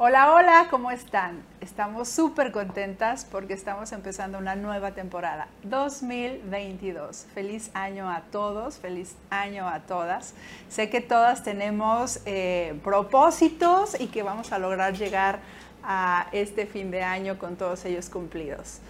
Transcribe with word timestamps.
Hola, 0.00 0.32
hola, 0.32 0.66
¿cómo 0.70 0.92
están? 0.92 1.42
Estamos 1.60 2.08
súper 2.08 2.52
contentas 2.52 3.24
porque 3.24 3.54
estamos 3.54 3.90
empezando 3.90 4.38
una 4.38 4.54
nueva 4.54 4.92
temporada, 4.92 5.48
2022. 5.64 7.26
Feliz 7.34 7.70
año 7.74 8.08
a 8.08 8.22
todos, 8.30 8.78
feliz 8.78 9.16
año 9.30 9.68
a 9.68 9.80
todas. 9.80 10.34
Sé 10.68 10.88
que 10.88 11.00
todas 11.00 11.42
tenemos 11.42 12.20
eh, 12.26 12.78
propósitos 12.84 14.00
y 14.00 14.06
que 14.06 14.22
vamos 14.22 14.52
a 14.52 14.58
lograr 14.58 14.94
llegar 14.94 15.36
a 15.36 15.40
este 16.32 16.66
fin 16.66 16.90
de 16.90 17.02
año 17.02 17.38
con 17.38 17.56
todos 17.56 17.84
ellos 17.84 18.08
cumplidos. 18.08 18.80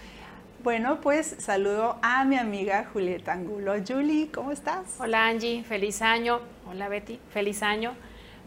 Bueno, 0.61 0.99
pues 0.99 1.35
saludo 1.39 1.97
a 2.01 2.25
mi 2.25 2.35
amiga 2.35 2.85
Julieta 2.91 3.31
Angulo. 3.31 3.75
Julie, 3.87 4.29
¿cómo 4.29 4.51
estás? 4.51 4.97
Hola 4.99 5.27
Angie, 5.27 5.63
feliz 5.63 6.01
año. 6.01 6.41
Hola 6.69 6.89
Betty, 6.89 7.19
feliz 7.31 7.63
año. 7.63 7.93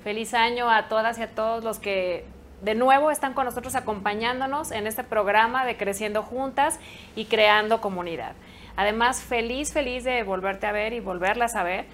Feliz 0.04 0.34
año 0.34 0.68
a 0.70 0.88
todas 0.88 1.18
y 1.18 1.22
a 1.22 1.30
todos 1.30 1.64
los 1.64 1.78
que 1.78 2.26
de 2.60 2.74
nuevo 2.74 3.10
están 3.10 3.34
con 3.34 3.44
nosotros 3.44 3.74
acompañándonos 3.74 4.72
en 4.72 4.86
este 4.86 5.04
programa 5.04 5.64
de 5.64 5.76
Creciendo 5.76 6.22
Juntas 6.22 6.78
y 7.16 7.24
Creando 7.24 7.80
Comunidad. 7.80 8.34
Además, 8.76 9.22
feliz, 9.22 9.72
feliz 9.72 10.04
de 10.04 10.22
volverte 10.22 10.66
a 10.66 10.72
ver 10.72 10.92
y 10.92 11.00
volverlas 11.00 11.56
a 11.56 11.62
ver. 11.62 11.86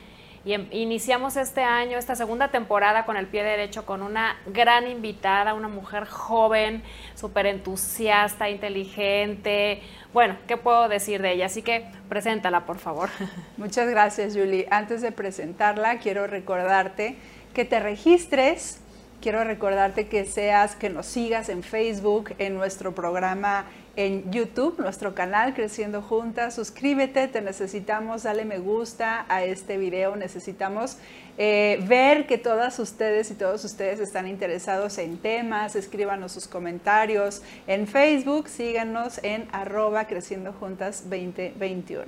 Y 0.44 0.52
em, 0.52 0.68
iniciamos 0.70 1.36
este 1.36 1.62
año, 1.62 1.98
esta 1.98 2.14
segunda 2.16 2.48
temporada 2.48 3.04
con 3.04 3.16
el 3.16 3.26
pie 3.26 3.42
derecho, 3.42 3.84
con 3.84 4.02
una 4.02 4.36
gran 4.46 4.88
invitada, 4.88 5.54
una 5.54 5.68
mujer 5.68 6.06
joven, 6.06 6.82
súper 7.14 7.46
entusiasta, 7.46 8.48
inteligente. 8.48 9.82
Bueno, 10.12 10.36
¿qué 10.46 10.56
puedo 10.56 10.88
decir 10.88 11.22
de 11.22 11.32
ella? 11.32 11.46
Así 11.46 11.62
que 11.62 11.86
preséntala, 12.08 12.66
por 12.66 12.78
favor. 12.78 13.10
Muchas 13.56 13.88
gracias, 13.88 14.34
Julie. 14.34 14.66
Antes 14.70 15.02
de 15.02 15.12
presentarla, 15.12 15.98
quiero 15.98 16.26
recordarte 16.26 17.16
que 17.54 17.64
te 17.64 17.80
registres 17.80 18.80
Quiero 19.20 19.42
recordarte 19.42 20.06
que 20.06 20.24
seas, 20.24 20.76
que 20.76 20.90
nos 20.90 21.06
sigas 21.06 21.48
en 21.48 21.64
Facebook, 21.64 22.34
en 22.38 22.54
nuestro 22.54 22.94
programa 22.94 23.64
en 23.98 24.30
YouTube, 24.30 24.78
nuestro 24.78 25.12
canal 25.12 25.54
Creciendo 25.54 26.02
Juntas. 26.02 26.54
Suscríbete, 26.54 27.26
te 27.26 27.40
necesitamos, 27.40 28.22
dale 28.22 28.44
me 28.44 28.58
gusta 28.58 29.26
a 29.28 29.42
este 29.42 29.76
video. 29.76 30.14
Necesitamos 30.14 30.98
eh, 31.36 31.84
ver 31.88 32.28
que 32.28 32.38
todas 32.38 32.78
ustedes 32.78 33.28
y 33.32 33.34
todos 33.34 33.64
ustedes 33.64 33.98
están 33.98 34.28
interesados 34.28 34.98
en 34.98 35.18
temas. 35.18 35.74
Escríbanos 35.74 36.30
sus 36.30 36.46
comentarios 36.46 37.42
en 37.66 37.88
Facebook. 37.88 38.48
Síganos 38.48 39.18
en 39.24 39.48
arroba 39.50 40.06
Creciendo 40.06 40.52
Juntas 40.52 41.10
2021. 41.10 42.04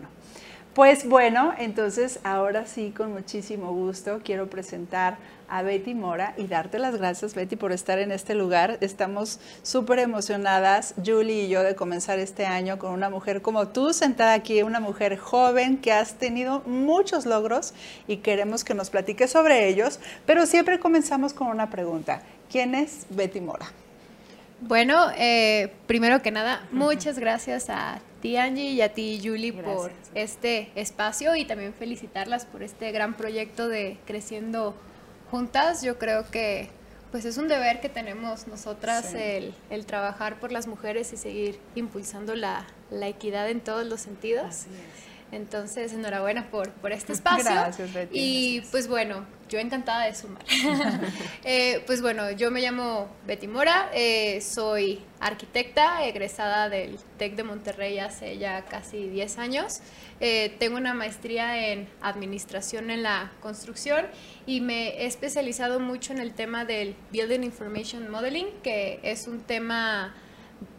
Pues 0.74 1.08
bueno, 1.08 1.52
entonces 1.58 2.20
ahora 2.22 2.66
sí, 2.66 2.94
con 2.96 3.12
muchísimo 3.12 3.72
gusto, 3.72 4.20
quiero 4.22 4.48
presentar 4.48 5.18
a 5.50 5.62
Betty 5.62 5.94
Mora 5.94 6.34
y 6.36 6.46
darte 6.46 6.78
las 6.78 6.96
gracias, 6.96 7.34
Betty, 7.34 7.56
por 7.56 7.72
estar 7.72 7.98
en 7.98 8.12
este 8.12 8.34
lugar. 8.34 8.78
Estamos 8.80 9.40
súper 9.62 9.98
emocionadas, 9.98 10.94
Julie 11.04 11.44
y 11.44 11.48
yo, 11.48 11.62
de 11.62 11.74
comenzar 11.74 12.18
este 12.18 12.46
año 12.46 12.78
con 12.78 12.92
una 12.92 13.10
mujer 13.10 13.42
como 13.42 13.68
tú, 13.68 13.92
sentada 13.92 14.32
aquí, 14.32 14.62
una 14.62 14.80
mujer 14.80 15.18
joven 15.18 15.76
que 15.78 15.92
has 15.92 16.14
tenido 16.14 16.62
muchos 16.66 17.26
logros 17.26 17.74
y 18.06 18.18
queremos 18.18 18.64
que 18.64 18.74
nos 18.74 18.90
platiques 18.90 19.30
sobre 19.30 19.68
ellos, 19.68 20.00
pero 20.26 20.46
siempre 20.46 20.78
comenzamos 20.78 21.34
con 21.34 21.48
una 21.48 21.70
pregunta. 21.70 22.22
¿Quién 22.50 22.74
es 22.74 23.06
Betty 23.10 23.40
Mora? 23.40 23.66
Bueno, 24.60 25.06
eh, 25.16 25.72
primero 25.86 26.20
que 26.20 26.30
nada, 26.30 26.66
muchas 26.70 27.18
gracias 27.18 27.70
a 27.70 28.00
ti 28.20 28.36
Angie 28.36 28.72
y 28.72 28.82
a 28.82 28.92
ti 28.92 29.20
Julie 29.22 29.52
por 29.52 29.90
este 30.14 30.70
espacio 30.74 31.34
y 31.34 31.46
también 31.46 31.72
felicitarlas 31.72 32.44
por 32.44 32.62
este 32.62 32.92
gran 32.92 33.14
proyecto 33.14 33.68
de 33.68 33.96
Creciendo 34.06 34.74
Juntas. 35.30 35.82
Yo 35.82 35.98
creo 35.98 36.28
que 36.30 36.70
pues 37.10 37.24
es 37.24 37.38
un 37.38 37.48
deber 37.48 37.80
que 37.80 37.88
tenemos 37.88 38.46
nosotras 38.46 39.14
el, 39.14 39.54
trabajar 39.86 40.38
por 40.38 40.52
las 40.52 40.66
mujeres 40.66 41.12
y 41.12 41.16
seguir 41.16 41.58
impulsando 41.74 42.34
la, 42.36 42.66
la 42.90 43.08
equidad 43.08 43.50
en 43.50 43.60
todos 43.60 43.86
los 43.86 44.00
sentidos. 44.00 44.66
Entonces, 45.32 45.92
enhorabuena 45.92 46.50
por, 46.50 46.70
por 46.70 46.92
este 46.92 47.12
espacio. 47.12 47.44
Gracias, 47.50 47.92
Betty. 47.92 48.18
Y 48.18 48.60
pues 48.70 48.88
bueno, 48.88 49.24
yo 49.50 49.58
encantada 49.58 50.06
de 50.06 50.14
sumar. 50.14 50.44
Eh, 51.42 51.82
pues 51.86 52.02
bueno, 52.02 52.30
yo 52.30 52.50
me 52.50 52.60
llamo 52.60 53.08
Betty 53.26 53.48
Mora, 53.48 53.90
eh, 53.94 54.40
soy 54.42 55.00
arquitecta, 55.20 56.04
egresada 56.04 56.68
del 56.68 56.98
TEC 57.18 57.34
de 57.34 57.42
Monterrey 57.42 57.98
hace 57.98 58.38
ya 58.38 58.64
casi 58.66 59.08
10 59.08 59.38
años. 59.38 59.80
Eh, 60.20 60.54
tengo 60.58 60.76
una 60.76 60.92
maestría 60.92 61.68
en 61.68 61.88
administración 62.02 62.90
en 62.90 63.02
la 63.02 63.32
construcción 63.40 64.06
y 64.46 64.60
me 64.60 65.02
he 65.02 65.06
especializado 65.06 65.80
mucho 65.80 66.12
en 66.12 66.18
el 66.18 66.34
tema 66.34 66.64
del 66.64 66.94
Building 67.10 67.42
Information 67.42 68.10
Modeling, 68.10 68.48
que 68.62 69.00
es 69.02 69.26
un 69.26 69.40
tema 69.40 70.14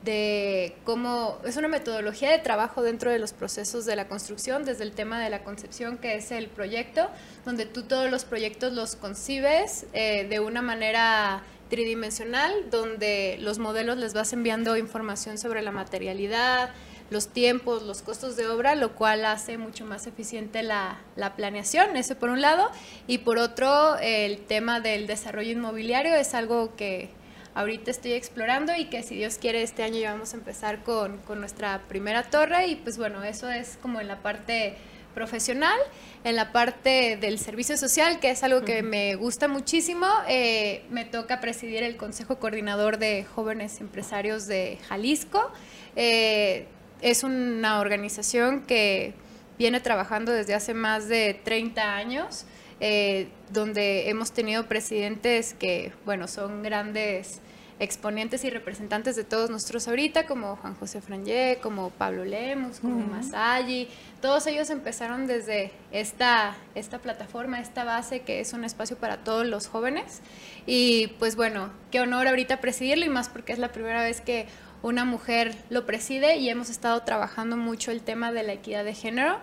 de 0.04 0.76
cómo 0.84 1.38
es 1.46 1.58
una 1.58 1.68
metodología 1.68 2.32
de 2.32 2.40
trabajo 2.40 2.82
dentro 2.82 3.12
de 3.12 3.20
los 3.20 3.34
procesos 3.34 3.86
de 3.86 3.96
la 3.96 4.08
construcción, 4.08 4.66
desde 4.66 4.84
el 4.84 4.94
tema 4.94 5.20
de 5.20 5.30
la 5.30 5.44
concepción, 5.44 5.98
que 5.98 6.16
es 6.16 6.32
el 6.32 6.48
proyecto, 6.48 7.10
donde 7.46 7.66
tú 7.66 7.84
todos 7.84 8.10
los 8.10 8.26
proyectos 8.26 8.74
los 8.74 8.96
concibes 8.96 9.86
eh, 9.94 10.26
de 10.28 10.40
una 10.40 10.62
manera 10.62 11.44
tridimensional, 11.70 12.52
donde 12.70 13.38
los 13.40 13.60
modelos 13.60 13.98
les 13.98 14.14
vas 14.14 14.34
enviando 14.34 14.76
información 14.76 15.38
sobre 15.38 15.62
la 15.62 15.72
materialidad, 15.72 16.72
los 17.12 17.28
tiempos, 17.28 17.84
los 17.84 18.02
costos 18.02 18.36
de 18.36 18.48
obra, 18.48 18.76
lo 18.76 18.96
cual 18.96 19.26
hace 19.26 19.58
mucho 19.58 19.86
más 19.86 20.08
eficiente 20.08 20.64
la, 20.64 21.00
la 21.16 21.36
planeación, 21.36 21.96
eso 21.96 22.16
por 22.16 22.30
un 22.30 22.42
lado, 22.42 22.72
y 23.06 23.20
por 23.20 23.38
otro, 23.38 23.98
el 24.00 24.40
tema 24.40 24.80
del 24.80 25.08
desarrollo 25.08 25.52
inmobiliario 25.52 26.16
es 26.16 26.34
algo 26.34 26.76
que 26.76 27.10
ahorita 27.56 27.92
estoy 27.92 28.14
explorando 28.14 28.76
y 28.76 28.86
que 28.86 29.04
si 29.04 29.16
Dios 29.16 29.38
quiere 29.38 29.64
este 29.64 29.84
año 29.84 30.00
ya 30.00 30.14
vamos 30.14 30.34
a 30.34 30.38
empezar 30.38 30.84
con, 30.84 31.18
con 31.20 31.40
nuestra 31.40 31.82
primera 31.88 32.24
torre 32.24 32.68
y 32.68 32.76
pues 32.76 32.98
bueno, 32.98 33.24
eso 33.24 33.50
es 33.50 33.78
como 33.82 34.00
en 34.00 34.08
la 34.08 34.22
parte 34.22 34.76
profesional, 35.14 35.78
en 36.24 36.36
la 36.36 36.52
parte 36.52 37.18
del 37.18 37.38
servicio 37.40 37.78
social, 37.78 38.20
que 38.20 38.32
es 38.32 38.44
algo 38.44 38.62
que 38.62 38.84
me 38.84 39.16
gusta 39.16 39.48
muchísimo. 39.48 40.08
Eh, 40.28 40.84
me 40.90 41.06
toca 41.06 41.40
presidir 41.40 41.84
el 41.84 41.98
Consejo 41.98 42.38
Coordinador 42.40 42.98
de 42.98 43.26
Jóvenes 43.26 43.82
Empresarios 43.82 44.48
de 44.48 44.80
Jalisco. 44.88 45.52
Eh, 45.96 46.68
es 47.02 47.24
una 47.24 47.80
organización 47.80 48.62
que 48.62 49.14
viene 49.58 49.80
trabajando 49.80 50.32
desde 50.32 50.54
hace 50.54 50.74
más 50.74 51.08
de 51.08 51.40
30 51.44 51.96
años. 51.96 52.46
Eh, 52.84 53.28
donde 53.54 54.10
hemos 54.10 54.32
tenido 54.32 54.66
presidentes 54.66 55.54
que, 55.54 55.94
bueno, 56.04 56.28
son 56.28 56.64
grandes 56.64 57.40
exponentes 57.78 58.44
y 58.44 58.50
representantes 58.50 59.16
de 59.16 59.24
todos 59.24 59.52
nosotros 59.52 59.88
ahorita, 59.88 60.26
como 60.26 60.56
Juan 60.56 60.74
José 60.76 61.00
Frangé, 61.00 61.60
como 61.62 61.92
Pablo 61.92 62.26
Lemus, 62.26 62.80
como 62.80 63.06
Masayi. 63.06 63.88
Todos 64.20 64.48
ellos 64.48 64.72
empezaron 64.72 65.28
desde 65.28 65.72
esta, 65.92 66.56
esta 66.74 66.98
plataforma, 66.98 67.60
esta 67.60 67.84
base 67.84 68.22
que 68.22 68.40
es 68.40 68.54
un 68.54 68.64
espacio 68.64 68.98
para 68.98 69.18
todos 69.18 69.46
los 69.46 69.68
jóvenes. 69.68 70.22
Y 70.66 71.08
pues 71.20 71.36
bueno, 71.36 71.70
qué 71.92 72.02
honor 72.02 72.28
ahorita 72.28 72.62
presidirlo 72.62 73.06
y 73.06 73.10
más 73.10 73.30
porque 73.30 73.54
es 73.54 73.60
la 73.60 73.72
primera 73.72 74.02
vez 74.02 74.22
que 74.22 74.48
una 74.82 75.06
mujer 75.06 75.56
lo 75.70 75.86
preside 75.86 76.38
y 76.38 76.50
hemos 76.50 76.72
estado 76.72 77.02
trabajando 77.04 77.58
mucho 77.58 77.92
el 77.92 78.02
tema 78.02 78.32
de 78.32 78.42
la 78.42 78.54
equidad 78.54 78.84
de 78.84 78.96
género. 78.96 79.40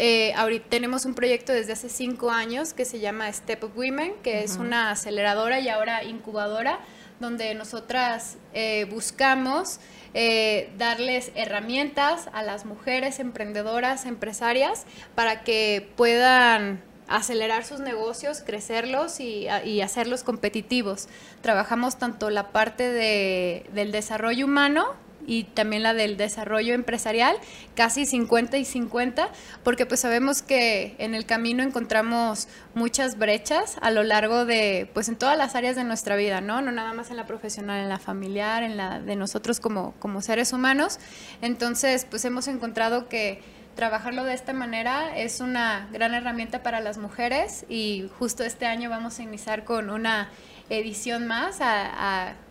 Eh, 0.00 0.32
ahorita 0.34 0.66
tenemos 0.68 1.04
un 1.04 1.14
proyecto 1.14 1.52
desde 1.52 1.72
hace 1.72 1.88
cinco 1.88 2.30
años 2.30 2.72
que 2.72 2.84
se 2.84 3.00
llama 3.00 3.32
Step 3.32 3.64
Up 3.64 3.72
Women, 3.76 4.14
que 4.22 4.44
es 4.44 4.56
una 4.56 4.92
aceleradora 4.92 5.58
y 5.58 5.68
ahora 5.68 6.04
incubadora, 6.04 6.78
donde 7.18 7.52
nosotras 7.56 8.38
eh, 8.54 8.86
buscamos 8.88 9.80
eh, 10.14 10.70
darles 10.78 11.32
herramientas 11.34 12.28
a 12.32 12.44
las 12.44 12.64
mujeres 12.64 13.18
emprendedoras, 13.18 14.06
empresarias, 14.06 14.86
para 15.16 15.42
que 15.42 15.90
puedan 15.96 16.80
acelerar 17.08 17.64
sus 17.64 17.80
negocios, 17.80 18.42
crecerlos 18.44 19.18
y, 19.18 19.48
y, 19.64 19.80
hacerlos 19.80 20.22
competitivos. 20.22 21.08
Trabajamos 21.40 21.98
tanto 21.98 22.30
la 22.30 22.52
parte 22.52 22.92
de, 22.92 23.66
del 23.72 23.90
desarrollo 23.90 24.44
humano, 24.44 24.94
y 25.28 25.44
también 25.44 25.82
la 25.82 25.92
del 25.92 26.16
desarrollo 26.16 26.72
empresarial, 26.72 27.36
casi 27.76 28.06
50 28.06 28.56
y 28.56 28.64
50, 28.64 29.28
porque 29.62 29.84
pues 29.84 30.00
sabemos 30.00 30.40
que 30.40 30.96
en 30.98 31.14
el 31.14 31.26
camino 31.26 31.62
encontramos 31.62 32.48
muchas 32.74 33.18
brechas 33.18 33.76
a 33.82 33.90
lo 33.90 34.02
largo 34.02 34.46
de, 34.46 34.90
pues 34.94 35.08
en 35.10 35.16
todas 35.16 35.36
las 35.36 35.54
áreas 35.54 35.76
de 35.76 35.84
nuestra 35.84 36.16
vida, 36.16 36.40
¿no? 36.40 36.62
No 36.62 36.72
nada 36.72 36.94
más 36.94 37.10
en 37.10 37.18
la 37.18 37.26
profesional, 37.26 37.82
en 37.82 37.90
la 37.90 37.98
familiar, 37.98 38.62
en 38.62 38.78
la 38.78 39.00
de 39.00 39.16
nosotros 39.16 39.60
como, 39.60 39.92
como 39.98 40.22
seres 40.22 40.54
humanos. 40.54 40.98
Entonces, 41.42 42.06
pues 42.08 42.24
hemos 42.24 42.48
encontrado 42.48 43.10
que 43.10 43.42
trabajarlo 43.76 44.24
de 44.24 44.34
esta 44.34 44.54
manera 44.54 45.16
es 45.16 45.40
una 45.40 45.88
gran 45.92 46.14
herramienta 46.14 46.62
para 46.62 46.80
las 46.80 46.98
mujeres 46.98 47.66
y 47.68 48.10
justo 48.18 48.42
este 48.42 48.66
año 48.66 48.90
vamos 48.90 49.18
a 49.18 49.22
iniciar 49.22 49.64
con 49.64 49.90
una 49.90 50.30
edición 50.70 51.26
más 51.26 51.58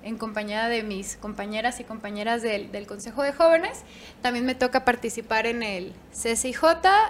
en 0.03 0.17
compañía 0.17 0.69
de 0.69 0.83
mis 0.83 1.17
compañeras 1.17 1.79
y 1.79 1.83
compañeras 1.83 2.41
del, 2.41 2.87
Consejo 2.87 3.23
de 3.23 3.31
Jóvenes. 3.31 3.83
También 4.21 4.45
me 4.45 4.55
toca 4.55 4.85
participar 4.85 5.45
en 5.45 5.63
el 5.63 5.93
CCJ 6.11 6.63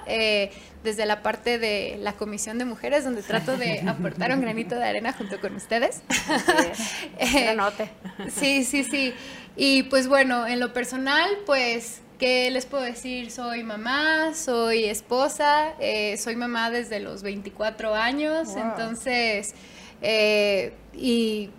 eh, 0.07 0.51
desde 0.83 1.05
la 1.05 1.21
parte 1.23 1.59
de 1.59 1.97
la 1.99 2.13
Comisión 2.13 2.57
de 2.57 2.65
Mujeres, 2.65 3.03
donde 3.03 3.21
trato 3.21 3.57
de 3.57 3.81
aportar 3.87 4.33
un 4.33 4.41
granito 4.41 4.75
de 4.75 4.85
arena 4.85 5.13
junto 5.13 5.39
con 5.39 5.55
ustedes. 5.55 6.01
eh, 7.19 7.57
sí, 8.29 8.63
sí, 8.63 8.83
sí. 8.83 9.13
Y 9.55 9.83
pues 9.83 10.07
bueno, 10.07 10.45
en 10.47 10.59
lo 10.59 10.73
personal, 10.73 11.29
pues 11.45 12.01
¿Qué 12.17 12.49
les 12.49 12.65
puedo 12.65 12.83
decir? 12.83 13.29
Soy 13.29 13.61
mamá, 13.61 14.33
soy 14.33 14.85
esposa, 14.85 15.75
eh, 15.79 16.17
soy 16.17 16.35
mamá 16.35 16.71
desde 16.71 16.99
los 16.99 17.21
24 17.21 17.93
años, 17.93 18.55
entonces 18.55 19.53
eh, 20.01 20.73
y 20.93 21.49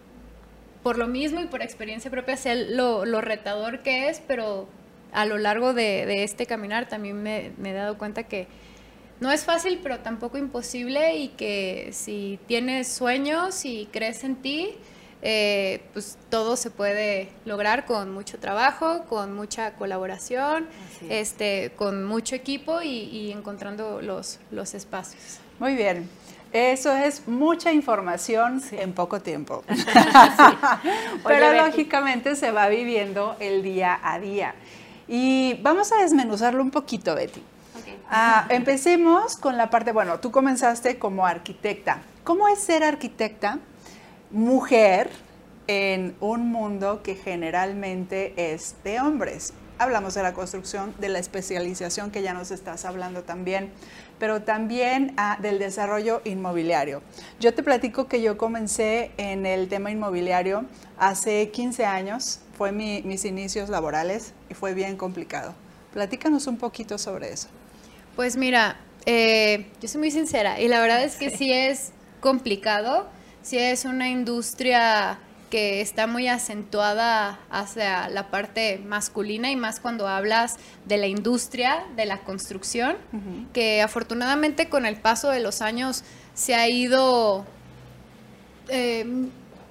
por 0.82 0.98
lo 0.98 1.06
mismo 1.06 1.40
y 1.40 1.46
por 1.46 1.62
experiencia 1.62 2.10
propia 2.10 2.36
sé 2.36 2.54
lo, 2.54 3.04
retador 3.20 3.80
que 3.82 4.08
es, 4.08 4.22
pero 4.26 4.68
a 5.12 5.24
lo 5.24 5.38
largo 5.38 5.74
de, 5.74 6.22
este 6.24 6.46
caminar 6.46 6.88
también 6.88 7.22
me, 7.22 7.52
he 7.64 7.72
dado 7.72 7.98
cuenta 7.98 8.22
que 8.24 8.46
no 9.20 9.32
es 9.32 9.44
fácil, 9.44 9.80
pero 9.82 9.98
tampoco 9.98 10.38
imposible 10.38 11.16
y 11.16 11.28
que 11.28 11.90
si 11.92 12.38
tienes 12.46 12.88
sueños 12.88 13.64
y 13.64 13.88
crees 13.90 14.22
en 14.22 14.36
ti, 14.36 14.76
eh, 15.20 15.82
pues 15.92 16.16
todo 16.30 16.56
se 16.56 16.70
puede 16.70 17.30
lograr 17.44 17.84
con 17.84 18.12
mucho 18.12 18.38
trabajo, 18.38 19.04
con 19.08 19.34
mucha 19.34 19.74
colaboración, 19.74 20.68
este, 21.10 21.72
con 21.74 22.04
mucho 22.04 22.36
equipo 22.36 22.80
y, 22.80 22.88
y 22.88 23.32
encontrando 23.32 24.00
los, 24.00 24.38
los 24.52 24.74
espacios. 24.74 25.40
Muy 25.58 25.74
bien. 25.74 26.08
Eso 26.52 26.96
es 26.96 27.28
mucha 27.28 27.72
información 27.72 28.62
en 28.72 28.92
poco 28.92 29.20
tiempo. 29.20 29.64
Pero 31.26 31.52
lógicamente 31.66 32.36
se 32.36 32.50
va 32.50 32.68
viviendo 32.68 33.36
el 33.40 33.62
día 33.62 33.98
a 34.02 34.18
día. 34.18 34.54
Y 35.06 35.54
vamos 35.62 35.92
a 35.92 35.96
desmenuzarlo 35.96 36.62
un 36.62 36.70
poquito, 36.70 37.14
Betty. 37.14 37.42
Ah, 38.10 38.46
empecemos 38.48 39.36
con 39.36 39.56
la 39.56 39.68
parte, 39.68 39.92
bueno, 39.92 40.18
tú 40.20 40.30
comenzaste 40.30 40.98
como 40.98 41.26
arquitecta. 41.26 42.02
¿Cómo 42.24 42.48
es 42.48 42.58
ser 42.58 42.82
arquitecta 42.82 43.58
mujer 44.30 45.10
en 45.66 46.16
un 46.20 46.50
mundo 46.50 47.02
que 47.02 47.14
generalmente 47.14 48.52
es 48.52 48.76
de 48.84 49.00
hombres? 49.00 49.52
Hablamos 49.78 50.14
de 50.14 50.22
la 50.22 50.34
construcción, 50.34 50.94
de 50.98 51.08
la 51.08 51.18
especialización 51.18 52.10
que 52.10 52.22
ya 52.22 52.34
nos 52.34 52.50
estás 52.50 52.84
hablando 52.84 53.22
también 53.22 53.72
pero 54.18 54.42
también 54.42 55.14
ah, 55.16 55.38
del 55.40 55.58
desarrollo 55.58 56.20
inmobiliario. 56.24 57.02
Yo 57.40 57.54
te 57.54 57.62
platico 57.62 58.08
que 58.08 58.20
yo 58.20 58.36
comencé 58.36 59.12
en 59.16 59.46
el 59.46 59.68
tema 59.68 59.90
inmobiliario 59.90 60.64
hace 60.98 61.50
15 61.50 61.84
años, 61.84 62.40
fue 62.56 62.72
mis 62.72 63.24
inicios 63.24 63.68
laborales 63.68 64.32
y 64.50 64.54
fue 64.54 64.74
bien 64.74 64.96
complicado. 64.96 65.54
Platícanos 65.92 66.46
un 66.46 66.58
poquito 66.58 66.98
sobre 66.98 67.32
eso. 67.32 67.48
Pues 68.16 68.36
mira, 68.36 68.76
eh, 69.06 69.66
yo 69.80 69.88
soy 69.88 70.00
muy 70.00 70.10
sincera 70.10 70.60
y 70.60 70.68
la 70.68 70.80
verdad 70.80 71.04
es 71.04 71.16
que 71.16 71.30
sí 71.30 71.52
es 71.52 71.92
complicado, 72.20 73.06
sí 73.42 73.58
es 73.58 73.84
una 73.84 74.08
industria 74.08 75.20
que 75.50 75.80
está 75.80 76.06
muy 76.06 76.28
acentuada 76.28 77.38
hacia 77.50 78.08
la 78.08 78.30
parte 78.30 78.80
masculina 78.84 79.50
y 79.50 79.56
más 79.56 79.80
cuando 79.80 80.06
hablas 80.06 80.56
de 80.86 80.98
la 80.98 81.06
industria 81.06 81.84
de 81.96 82.06
la 82.06 82.18
construcción, 82.18 82.96
que 83.52 83.82
afortunadamente 83.82 84.68
con 84.68 84.86
el 84.86 84.96
paso 84.96 85.30
de 85.30 85.40
los 85.40 85.62
años 85.62 86.04
se 86.34 86.54
ha 86.54 86.68
ido 86.68 87.44
eh, 88.68 89.06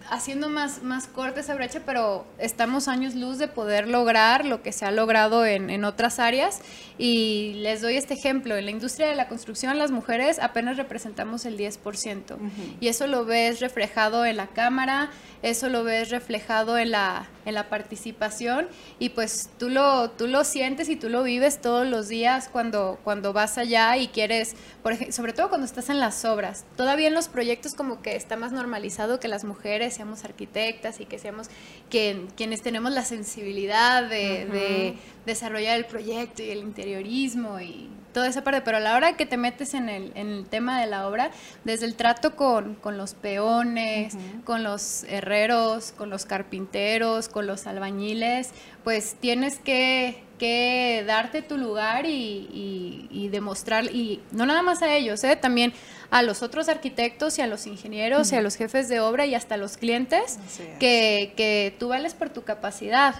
haciendo 0.10 0.50
más, 0.50 0.84
más 0.84 1.08
corta 1.08 1.40
esa 1.40 1.56
brecha, 1.56 1.82
pero 1.86 2.26
estamos 2.38 2.88
años 2.88 3.16
luz 3.16 3.38
de 3.38 3.48
poder 3.48 3.88
lograr 3.88 4.46
lo 4.46 4.62
que 4.62 4.72
se 4.72 4.86
ha 4.86 4.92
logrado 4.92 5.46
en, 5.46 5.70
en, 5.70 5.84
otras 5.86 6.20
áreas. 6.20 6.62
Y 6.98 7.54
les 7.56 7.82
doy 7.82 7.96
este 7.96 8.14
ejemplo, 8.14 8.56
en 8.56 8.66
la 8.66 8.72
industria 8.72 9.08
de 9.08 9.16
la 9.16 9.28
construcción 9.28 9.78
las 9.78 9.92
mujeres 9.92 10.40
apenas 10.40 10.78
representamos 10.78 11.46
el 11.46 11.58
10%. 11.58 12.38
Y 12.80 12.88
eso 12.88 13.08
lo 13.08 13.26
ves 13.26 13.60
reflejado 13.60 14.26
en 14.26 14.38
la 14.38 14.48
Cámara, 14.48 15.10
eso 15.42 15.70
lo 15.70 15.84
ves 15.84 16.10
reflejado 16.10 16.78
en 16.78 16.92
la, 16.92 17.28
en 17.48 17.56
la 17.56 17.70
participación 17.70 18.68
y 19.00 19.10
pues 19.10 19.50
tú 19.58 19.70
lo, 19.70 20.12
tú 20.12 20.28
lo 20.28 20.44
sientes 20.44 20.90
y 20.90 20.98
tú 20.98 21.10
lo 21.10 21.24
vives 21.24 21.62
todos 21.62 21.88
los 21.88 22.10
días 22.10 22.50
cuando, 22.52 23.00
cuando 23.06 23.32
vas 23.32 23.58
allá 23.58 23.96
y 23.96 24.10
quieres, 24.10 24.56
por 24.84 24.92
ejemplo, 24.92 25.14
sobre 25.14 25.32
todo 25.32 25.48
cuando 25.48 25.66
estás 25.66 25.90
en 25.90 26.00
las 26.00 26.26
obras. 26.26 26.66
Todavía 26.76 27.08
en 27.08 27.14
los 27.14 27.30
proyectos 27.30 27.74
como 27.74 28.02
que 28.02 28.18
está 28.18 28.36
más 28.36 28.52
normalizado 28.52 29.22
que 29.22 29.30
las 29.30 29.46
mujeres 29.46 29.94
seamos 29.94 30.26
arquitectas 30.26 31.00
y 31.00 31.06
que 31.06 31.20
seamos 31.20 31.48
quienes 31.90 32.62
tenemos 32.62 32.92
la 32.92 33.04
sensibilidad 33.04 34.04
de, 34.10 34.96
desarrollar 35.26 35.78
el 35.78 35.86
proyecto 35.86 36.44
y 36.44 36.50
el 36.50 36.60
interiorismo 36.60 37.60
y 37.60 37.90
toda 38.18 38.30
esa 38.30 38.44
parte, 38.44 38.62
pero 38.62 38.78
a 38.78 38.80
la 38.80 38.96
hora 38.96 39.16
que 39.16 39.28
te 39.28 39.38
metes 39.38 39.76
en 39.76 39.90
el, 39.90 40.12
en 40.16 40.30
el 40.30 40.46
tema 40.48 40.82
de 40.82 40.88
la 40.88 41.08
obra, 41.08 41.30
desde 41.66 41.86
el 41.86 41.94
trato 41.94 42.36
con, 42.36 42.74
con 42.74 42.98
los 42.98 43.14
peones, 43.14 44.16
con 44.44 44.64
los 44.64 45.04
herreros, 45.04 45.94
con 45.96 46.10
los 46.10 46.26
carpinteros, 46.26 47.30
con 47.30 47.46
los 47.46 47.68
albañiles, 47.68 48.50
pues 48.84 49.18
tienes 49.20 49.60
que, 49.60 50.24
que 50.40 51.04
darte 51.06 51.44
tu 51.44 51.60
lugar 51.60 52.08
y, 52.08 53.08
y, 53.12 53.30
demostrar, 53.30 53.86
y 53.86 54.20
no 54.32 54.48
nada 54.48 54.64
más 54.64 54.82
a 54.82 54.96
ellos, 54.96 55.24
¿eh? 55.24 55.36
también 55.36 55.72
a 56.10 56.24
los 56.24 56.42
otros 56.42 56.70
arquitectos 56.70 57.38
y 57.38 57.44
a 57.44 57.48
los 57.48 57.68
ingenieros 57.68 58.32
y 58.32 58.36
a 58.36 58.42
los 58.42 58.56
jefes 58.56 58.90
de 58.90 59.00
obra 59.00 59.28
y 59.28 59.36
hasta 59.36 59.54
a 59.54 59.58
los 59.60 59.78
clientes, 59.78 60.40
que, 60.80 61.34
que 61.38 61.76
tú 61.78 61.90
vales 61.90 62.16
por 62.16 62.32
tu 62.32 62.42
capacidad. 62.44 63.14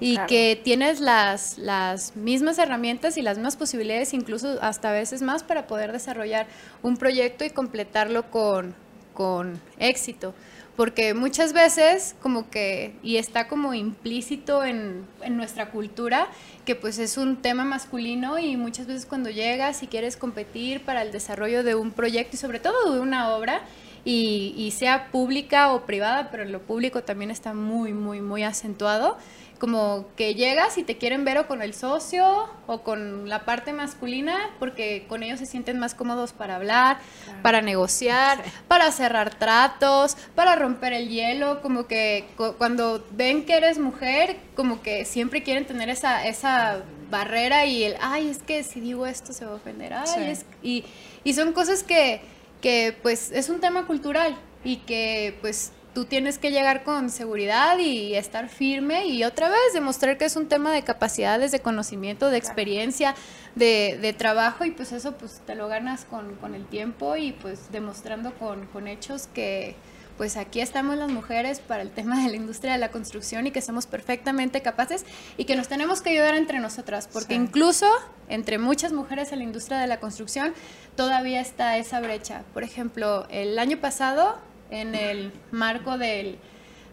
Y 0.00 0.18
que 0.28 0.60
tienes 0.62 1.00
las, 1.00 1.58
las 1.58 2.14
mismas 2.16 2.58
herramientas 2.58 3.16
y 3.16 3.22
las 3.22 3.36
mismas 3.36 3.56
posibilidades, 3.56 4.14
incluso 4.14 4.58
hasta 4.62 4.92
veces 4.92 5.22
más, 5.22 5.42
para 5.42 5.66
poder 5.66 5.92
desarrollar 5.92 6.46
un 6.82 6.96
proyecto 6.96 7.44
y 7.44 7.50
completarlo 7.50 8.30
con, 8.30 8.74
con 9.14 9.60
éxito. 9.78 10.34
Porque 10.76 11.14
muchas 11.14 11.54
veces 11.54 12.14
como 12.20 12.50
que, 12.50 12.94
y 13.02 13.16
está 13.16 13.48
como 13.48 13.72
implícito 13.72 14.62
en, 14.62 15.06
en, 15.22 15.36
nuestra 15.36 15.70
cultura, 15.70 16.28
que 16.66 16.74
pues 16.74 16.98
es 16.98 17.16
un 17.16 17.36
tema 17.36 17.64
masculino 17.64 18.38
y 18.38 18.58
muchas 18.58 18.86
veces 18.86 19.06
cuando 19.06 19.30
llegas 19.30 19.82
y 19.82 19.86
quieres 19.86 20.18
competir 20.18 20.84
para 20.84 21.00
el 21.00 21.12
desarrollo 21.12 21.64
de 21.64 21.74
un 21.74 21.92
proyecto 21.92 22.36
y 22.36 22.38
sobre 22.38 22.60
todo 22.60 22.92
de 22.92 23.00
una 23.00 23.30
obra, 23.30 23.62
y, 24.06 24.54
y 24.56 24.70
sea 24.70 25.08
pública 25.10 25.72
o 25.72 25.84
privada, 25.84 26.30
pero 26.30 26.44
en 26.44 26.52
lo 26.52 26.62
público 26.62 27.02
también 27.02 27.32
está 27.32 27.54
muy, 27.54 27.92
muy, 27.92 28.20
muy 28.20 28.44
acentuado, 28.44 29.18
como 29.58 30.06
que 30.16 30.36
llegas 30.36 30.78
y 30.78 30.84
te 30.84 30.96
quieren 30.96 31.24
ver 31.24 31.38
o 31.38 31.48
con 31.48 31.60
el 31.60 31.74
socio 31.74 32.48
o 32.68 32.82
con 32.82 33.28
la 33.28 33.44
parte 33.44 33.72
masculina 33.72 34.50
porque 34.60 35.06
con 35.08 35.24
ellos 35.24 35.40
se 35.40 35.46
sienten 35.46 35.80
más 35.80 35.94
cómodos 35.94 36.32
para 36.32 36.54
hablar, 36.54 36.98
para 37.42 37.62
negociar, 37.62 38.44
para 38.68 38.92
cerrar 38.92 39.34
tratos, 39.34 40.16
para 40.36 40.54
romper 40.54 40.92
el 40.92 41.08
hielo, 41.08 41.60
como 41.60 41.88
que 41.88 42.26
cuando 42.58 43.04
ven 43.10 43.44
que 43.44 43.56
eres 43.56 43.78
mujer, 43.78 44.36
como 44.54 44.82
que 44.82 45.04
siempre 45.04 45.42
quieren 45.42 45.66
tener 45.66 45.88
esa, 45.88 46.28
esa 46.28 46.84
barrera 47.10 47.64
y 47.66 47.82
el, 47.82 47.96
ay, 48.00 48.28
es 48.28 48.38
que 48.38 48.62
si 48.62 48.80
digo 48.80 49.04
esto 49.04 49.32
se 49.32 49.46
va 49.46 49.52
a 49.52 49.56
ofender, 49.56 49.94
ay, 49.94 50.30
es, 50.30 50.44
y, 50.62 50.84
y 51.24 51.34
son 51.34 51.52
cosas 51.52 51.82
que, 51.82 52.20
que 52.66 52.98
pues 53.00 53.30
es 53.30 53.48
un 53.48 53.60
tema 53.60 53.86
cultural 53.86 54.36
y 54.64 54.78
que 54.78 55.38
pues 55.40 55.70
tú 55.94 56.04
tienes 56.04 56.36
que 56.36 56.50
llegar 56.50 56.82
con 56.82 57.10
seguridad 57.10 57.78
y 57.78 58.16
estar 58.16 58.48
firme 58.48 59.06
y 59.06 59.22
otra 59.22 59.48
vez 59.48 59.72
demostrar 59.72 60.18
que 60.18 60.24
es 60.24 60.34
un 60.34 60.48
tema 60.48 60.72
de 60.72 60.82
capacidades, 60.82 61.52
de 61.52 61.60
conocimiento, 61.60 62.28
de 62.28 62.38
experiencia, 62.38 63.14
de, 63.54 64.12
trabajo 64.18 64.64
y 64.64 64.72
pues 64.72 64.90
eso 64.90 65.12
pues 65.12 65.42
te 65.46 65.54
lo 65.54 65.68
ganas 65.68 66.06
con, 66.06 66.56
el 66.56 66.66
tiempo 66.66 67.14
y 67.14 67.30
pues 67.30 67.70
demostrando 67.70 68.34
con, 68.34 68.88
hechos 68.88 69.28
que 69.28 69.76
pues 70.16 70.36
aquí 70.36 70.60
estamos 70.60 70.96
las 70.96 71.10
mujeres 71.10 71.60
para 71.60 71.82
el 71.82 71.90
tema 71.90 72.22
de 72.22 72.30
la 72.30 72.36
industria 72.36 72.72
de 72.72 72.78
la 72.78 72.90
construcción 72.90 73.46
y 73.46 73.50
que 73.50 73.60
somos 73.60 73.86
perfectamente 73.86 74.62
capaces 74.62 75.04
y 75.36 75.44
que 75.44 75.56
nos 75.56 75.68
tenemos 75.68 76.00
que 76.00 76.10
ayudar 76.10 76.34
entre 76.34 76.58
nosotras, 76.58 77.08
porque 77.12 77.34
incluso 77.34 77.86
entre 78.28 78.58
muchas 78.58 78.92
mujeres 78.92 79.32
en 79.32 79.38
la 79.38 79.44
industria 79.44 79.78
de 79.78 79.86
la 79.86 80.00
construcción 80.00 80.54
todavía 80.96 81.40
está 81.40 81.76
esa 81.76 82.00
brecha. 82.00 82.42
Por 82.54 82.62
ejemplo, 82.62 83.26
el 83.30 83.58
año 83.58 83.78
pasado 83.78 84.38
en 84.70 84.94
el 84.94 85.32
marco 85.50 85.98
del, 85.98 86.38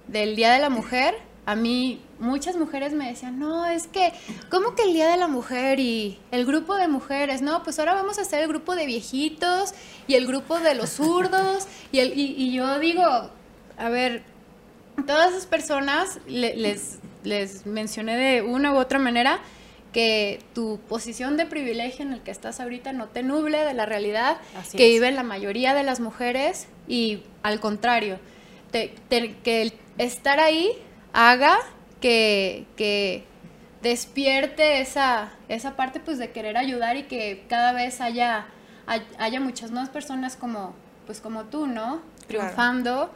Día 0.07 0.51
de 0.51 0.59
la 0.59 0.69
Mujer, 0.69 1.15
a 1.45 1.55
mí 1.55 1.99
muchas 2.19 2.55
mujeres 2.55 2.93
me 2.93 3.09
decían, 3.09 3.37
no, 3.37 3.65
es 3.65 3.87
que, 3.87 4.13
¿cómo 4.49 4.75
que 4.75 4.83
el 4.83 4.93
Día 4.93 5.09
de 5.09 5.17
la 5.17 5.27
Mujer 5.27 5.79
y 5.79 6.17
el 6.31 6.45
grupo 6.45 6.75
de 6.75 6.87
mujeres? 6.87 7.41
No, 7.41 7.63
pues 7.63 7.79
ahora 7.79 7.93
vamos 7.93 8.17
a 8.17 8.21
hacer 8.21 8.41
el 8.41 8.47
grupo 8.47 8.75
de 8.75 8.85
viejitos 8.85 9.73
y 10.07 10.15
el 10.15 10.25
grupo 10.25 10.59
de 10.59 10.73
los 10.73 10.91
zurdos. 10.91 11.67
Y, 11.91 11.99
el, 11.99 12.17
y, 12.17 12.53
yo 12.53 12.79
digo, 12.79 13.03
a 13.77 13.89
ver, 13.89 14.23
todas 15.05 15.31
esas 15.31 15.45
personas 15.45 16.19
les, 16.27 16.99
les 17.23 17.65
mencioné 17.65 18.15
de 18.15 18.41
una 18.41 18.73
u 18.73 18.77
otra 18.77 18.99
manera 18.99 19.39
que 19.91 20.39
tu 20.55 20.79
posición 20.87 21.35
de 21.37 21.45
privilegio 21.45 22.05
en 22.05 22.13
el 22.13 22.21
que 22.21 22.31
estás 22.31 22.59
ahorita 22.59 22.93
no 22.93 23.09
te 23.09 23.21
nuble 23.21 23.59
de 23.59 23.73
la 23.73 23.85
realidad 23.85 24.37
que 24.75 24.87
viven 24.87 25.15
la 25.15 25.23
mayoría 25.23 25.75
de 25.75 25.83
las 25.83 25.99
mujeres 25.99 26.67
y 26.87 27.21
al 27.43 27.59
contrario, 27.59 28.17
que 28.71 28.95
el 29.45 29.73
estar 29.99 30.39
ahí 30.39 30.71
haga 31.13 31.59
que, 32.01 32.65
que 32.75 33.23
despierte 33.81 34.81
esa, 34.81 35.31
esa 35.47 35.75
parte 35.75 35.99
pues 35.99 36.17
de 36.17 36.31
querer 36.31 36.57
ayudar 36.57 36.97
y 36.97 37.03
que 37.03 37.45
cada 37.47 37.71
vez 37.73 38.01
haya, 38.01 38.47
haya 39.17 39.39
muchas 39.39 39.71
más 39.71 39.89
personas 39.89 40.35
como, 40.35 40.73
pues 41.05 41.21
como 41.21 41.45
tú, 41.45 41.67
¿no? 41.67 42.01
Triunfando 42.27 43.11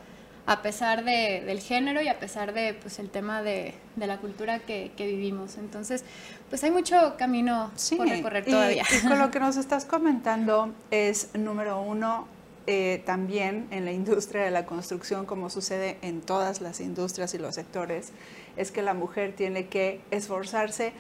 a 0.45 0.61
pesar 0.61 1.03
de, 1.03 1.43
del 1.45 1.59
género 1.59 2.01
y 2.01 2.07
a 2.07 2.19
pesar 2.19 2.53
de 2.53 2.73
pues 2.73 2.99
el 2.99 3.09
tema 3.09 3.41
de, 3.41 3.73
de 3.97 4.07
la 4.07 4.17
cultura 4.17 4.59
que, 4.59 4.93
que, 4.95 5.05
vivimos. 5.05 5.57
Entonces, 5.57 6.05
pues 6.49 6.63
hay 6.63 6.71
mucho 6.71 7.15
camino 7.17 7.71
por 7.97 8.07
recorrer 8.07 8.45
todavía. 8.45 8.83
Y 8.89 9.05
con 9.05 9.19
lo 9.19 9.29
que 9.31 9.41
nos 9.41 9.57
estás 9.57 9.83
comentando 9.83 10.73
es, 10.89 11.35
número 11.35 11.81
uno, 11.81 12.29
eh, 12.69 13.01
también 13.05 13.67
en 13.71 13.85
la 13.85 13.93
industria 13.93 14.43
de 14.43 14.51
la 14.51 14.65
construcción, 14.65 15.25
como 15.25 15.49
sucede 15.49 15.97
en 16.01 16.19
todas 16.19 16.59
las 16.59 16.81
industrias 16.81 17.33
y 17.33 17.37
los 17.37 17.55
sectores, 17.55 18.11
es 18.57 18.71
que 18.71 18.81
la 18.81 18.93
mujer 18.93 19.33
tiene 19.33 19.67
que 19.67 20.01
esforzarse 20.11 20.91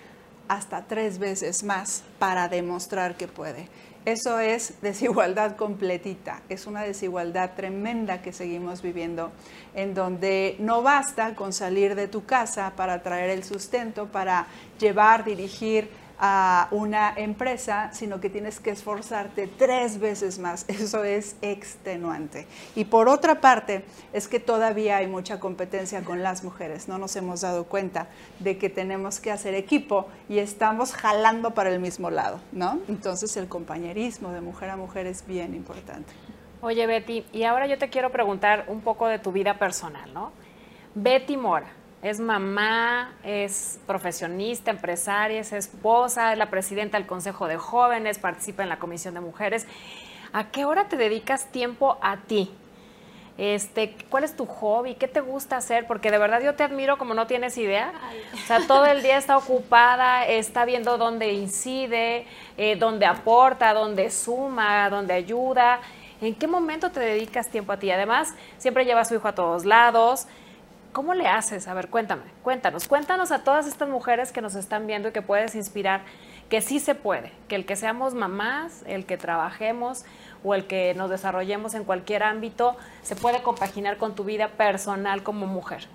hasta 0.47 0.85
tres 0.85 1.19
veces 1.19 1.63
más 1.63 2.03
para 2.19 2.47
demostrar 2.47 3.17
que 3.17 3.27
puede. 3.27 3.67
Eso 4.05 4.39
es 4.39 4.75
desigualdad 4.81 5.57
completita, 5.57 6.41
es 6.47 6.67
una 6.67 6.83
desigualdad 6.83 7.51
tremenda 7.57 8.21
que 8.21 8.31
seguimos 8.31 8.81
viviendo, 8.81 9.31
en 9.75 9.93
donde 9.93 10.55
no 10.59 10.83
basta 10.83 11.35
con 11.35 11.51
salir 11.51 11.95
de 11.95 12.07
tu 12.07 12.25
casa 12.25 12.71
para 12.77 13.03
traer 13.03 13.29
el 13.29 13.43
sustento, 13.43 14.07
para 14.07 14.47
llevar, 14.79 15.25
dirigir 15.25 15.89
a 16.19 16.67
una 16.71 17.13
empresa, 17.15 17.89
sino 17.93 18.19
que 18.19 18.29
tienes 18.29 18.59
que 18.59 18.71
esforzarte 18.71 19.47
tres 19.47 19.99
veces 19.99 20.39
más. 20.39 20.65
Eso 20.67 21.03
es 21.03 21.35
extenuante. 21.41 22.47
Y 22.75 22.85
por 22.85 23.07
otra 23.07 23.41
parte, 23.41 23.85
es 24.13 24.27
que 24.27 24.39
todavía 24.39 24.97
hay 24.97 25.07
mucha 25.07 25.39
competencia 25.39 26.03
con 26.03 26.23
las 26.23 26.43
mujeres. 26.43 26.87
No 26.87 26.97
nos 26.97 27.15
hemos 27.15 27.41
dado 27.41 27.65
cuenta 27.65 28.07
de 28.39 28.57
que 28.57 28.69
tenemos 28.69 29.19
que 29.19 29.31
hacer 29.31 29.53
equipo 29.53 30.07
y 30.29 30.39
estamos 30.39 30.93
jalando 30.93 31.51
para 31.51 31.69
el 31.69 31.79
mismo 31.79 32.09
lado, 32.09 32.39
¿no? 32.51 32.79
Entonces 32.87 33.37
el 33.37 33.47
compañerismo 33.47 34.31
de 34.31 34.41
mujer 34.41 34.69
a 34.69 34.77
mujer 34.77 35.07
es 35.07 35.25
bien 35.25 35.53
importante. 35.53 36.13
Oye, 36.61 36.87
Betty, 36.87 37.23
y 37.31 37.43
ahora 37.43 37.67
yo 37.67 37.77
te 37.77 37.89
quiero 37.89 38.11
preguntar 38.11 38.65
un 38.67 38.81
poco 38.81 39.07
de 39.07 39.19
tu 39.19 39.31
vida 39.31 39.59
personal, 39.59 40.11
¿no? 40.13 40.31
Betty 40.95 41.37
Mora, 41.37 41.67
es 42.01 42.19
mamá, 42.19 43.13
es 43.23 43.79
profesionista, 43.87 44.71
empresaria, 44.71 45.39
es 45.39 45.51
esposa, 45.51 46.31
es 46.31 46.37
la 46.37 46.49
presidenta 46.49 46.97
del 46.97 47.07
Consejo 47.07 47.47
de 47.47 47.57
Jóvenes, 47.57 48.19
participa 48.19 48.63
en 48.63 48.69
la 48.69 48.79
Comisión 48.79 49.13
de 49.13 49.19
Mujeres. 49.19 49.65
¿A 50.33 50.51
qué 50.51 50.65
hora 50.65 50.87
te 50.87 50.97
dedicas 50.97 51.51
tiempo 51.51 51.97
a 52.01 52.17
ti? 52.17 52.51
Este, 53.37 53.95
¿Cuál 54.09 54.23
es 54.23 54.35
tu 54.35 54.45
hobby? 54.45 54.95
¿Qué 54.95 55.07
te 55.07 55.21
gusta 55.21 55.57
hacer? 55.57 55.85
Porque 55.85 56.09
de 56.09 56.17
verdad 56.17 56.41
yo 56.41 56.55
te 56.55 56.63
admiro 56.63 56.97
como 56.97 57.13
no 57.13 57.27
tienes 57.27 57.57
idea. 57.57 57.93
O 58.33 58.47
sea, 58.47 58.65
todo 58.67 58.85
el 58.85 59.03
día 59.03 59.17
está 59.17 59.37
ocupada, 59.37 60.25
está 60.25 60.65
viendo 60.65 60.97
dónde 60.97 61.33
incide, 61.33 62.25
eh, 62.57 62.75
dónde 62.77 63.05
aporta, 63.05 63.73
dónde 63.73 64.09
suma, 64.09 64.89
dónde 64.89 65.13
ayuda. 65.13 65.81
¿En 66.19 66.33
qué 66.33 66.47
momento 66.47 66.89
te 66.89 66.99
dedicas 66.99 67.47
tiempo 67.49 67.71
a 67.71 67.77
ti? 67.77 67.91
Además, 67.91 68.33
siempre 68.57 68.85
lleva 68.85 69.01
a 69.01 69.05
su 69.05 69.13
hijo 69.13 69.27
a 69.27 69.35
todos 69.35 69.65
lados. 69.65 70.27
¿Cómo 70.97 71.13
le 71.13 71.27
haces? 71.27 71.67
A 71.67 71.75
ver, 71.75 71.89
cuéntame, 71.89 72.23
cuéntanos, 72.41 72.87
cuéntanos 72.87 73.29
a 73.29 73.43
todas 73.43 73.67
estas 73.67 73.87
mujeres 73.87 74.31
que 74.31 74.41
nos 74.41 74.55
están 74.55 74.87
viendo 74.87 75.09
y 75.09 75.11
que 75.11 75.21
puedes 75.21 75.53
inspirar 75.53 76.01
que 76.49 76.59
sí 76.59 76.79
se 76.79 76.95
puede, 76.95 77.31
que 77.47 77.53
el 77.53 77.67
que 77.67 77.75
seamos 77.75 78.15
mamás, 78.15 78.81
el 78.87 79.05
que 79.05 79.15
trabajemos 79.15 80.05
o 80.43 80.55
el 80.55 80.65
que 80.65 80.95
nos 80.95 81.11
desarrollemos 81.11 81.75
en 81.75 81.83
cualquier 81.83 82.23
ámbito, 82.23 82.75
se 83.03 83.15
puede 83.15 83.43
compaginar 83.43 83.97
con 83.97 84.15
tu 84.15 84.23
vida 84.23 84.47
personal 84.47 85.21
como 85.21 85.45
mujer. 85.45 85.87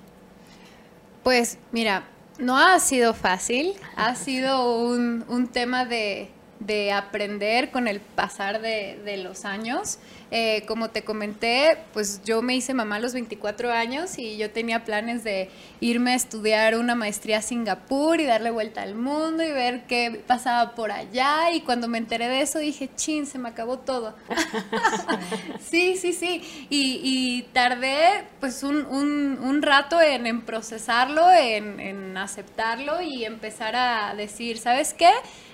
Pues 1.24 1.58
mira, 1.72 2.04
no 2.38 2.56
ha 2.56 2.78
sido 2.78 3.12
fácil, 3.12 3.74
ha 3.96 4.14
sido 4.14 4.72
un, 4.84 5.48
tema 5.52 5.84
de, 5.84 6.30
de 6.66 6.92
aprender 6.92 7.70
con 7.70 7.88
el 7.88 8.00
pasar 8.00 8.60
de, 8.60 9.16
los 9.22 9.44
años. 9.44 9.98
Eh, 10.30 10.64
como 10.66 10.88
te 10.88 11.04
comenté, 11.04 11.76
pues 11.92 12.22
yo 12.24 12.40
me 12.40 12.56
hice 12.56 12.72
mamá 12.72 12.96
a 12.96 12.98
los 13.00 13.12
24 13.12 13.70
años 13.70 14.18
y 14.18 14.38
yo 14.38 14.50
tenía 14.50 14.84
planes 14.84 15.22
de 15.24 15.50
irme 15.80 16.12
a 16.12 16.14
estudiar 16.14 16.78
una 16.78 16.94
maestría 16.94 17.38
a 17.38 17.42
Singapur 17.42 18.18
y 18.18 18.24
darle 18.24 18.50
vuelta 18.50 18.82
al 18.82 18.94
mundo 18.94 19.42
y 19.42 19.52
ver 19.52 19.82
qué 19.86 20.22
pasaba 20.26 20.74
por 20.74 20.90
allá. 20.90 21.52
Y 21.52 21.60
cuando 21.60 21.88
me 21.88 21.98
enteré 21.98 22.28
de 22.28 22.40
eso 22.40 22.58
dije, 22.58 22.88
chin, 22.96 23.26
se 23.26 23.38
me 23.38 23.50
acabó 23.50 23.78
todo. 23.78 24.16
sí, 25.60 25.96
sí, 25.96 26.12
sí. 26.12 26.66
Y, 26.70 27.42
tardé 27.52 28.24
pues 28.40 28.62
un, 28.62 28.86
un, 28.86 29.62
rato 29.62 30.00
en, 30.00 30.26
en 30.26 30.42
procesarlo, 30.42 31.30
en, 31.30 31.78
en 31.78 32.16
aceptarlo 32.16 33.02
y 33.02 33.24
empezar 33.24 33.76
a 33.76 34.14
decir, 34.14 34.58
¿sabes 34.58 34.94
qué? 34.94 35.10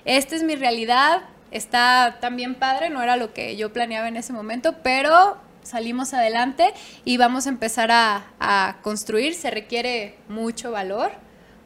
Esta 0.09 0.37
es 0.37 0.43
mi 0.43 0.57
realidad, 0.57 1.21
está 1.51 2.17
también 2.21 2.55
padre, 2.55 2.89
no 2.89 3.03
era 3.03 3.17
lo 3.17 3.35
que 3.35 3.57
yo 3.57 3.75
planeaba 3.75 4.09
en 4.09 4.17
ese 4.17 4.33
momento, 4.33 4.77
pero 4.83 5.37
salimos 5.63 6.15
adelante 6.15 6.73
y 7.05 7.19
vamos 7.19 7.47
a 7.47 7.51
empezar 7.51 7.91
a, 7.93 8.79
construir, 8.83 9.35
se 9.35 9.51
requiere 9.51 10.17
mucho 10.29 10.71
valor 10.71 11.13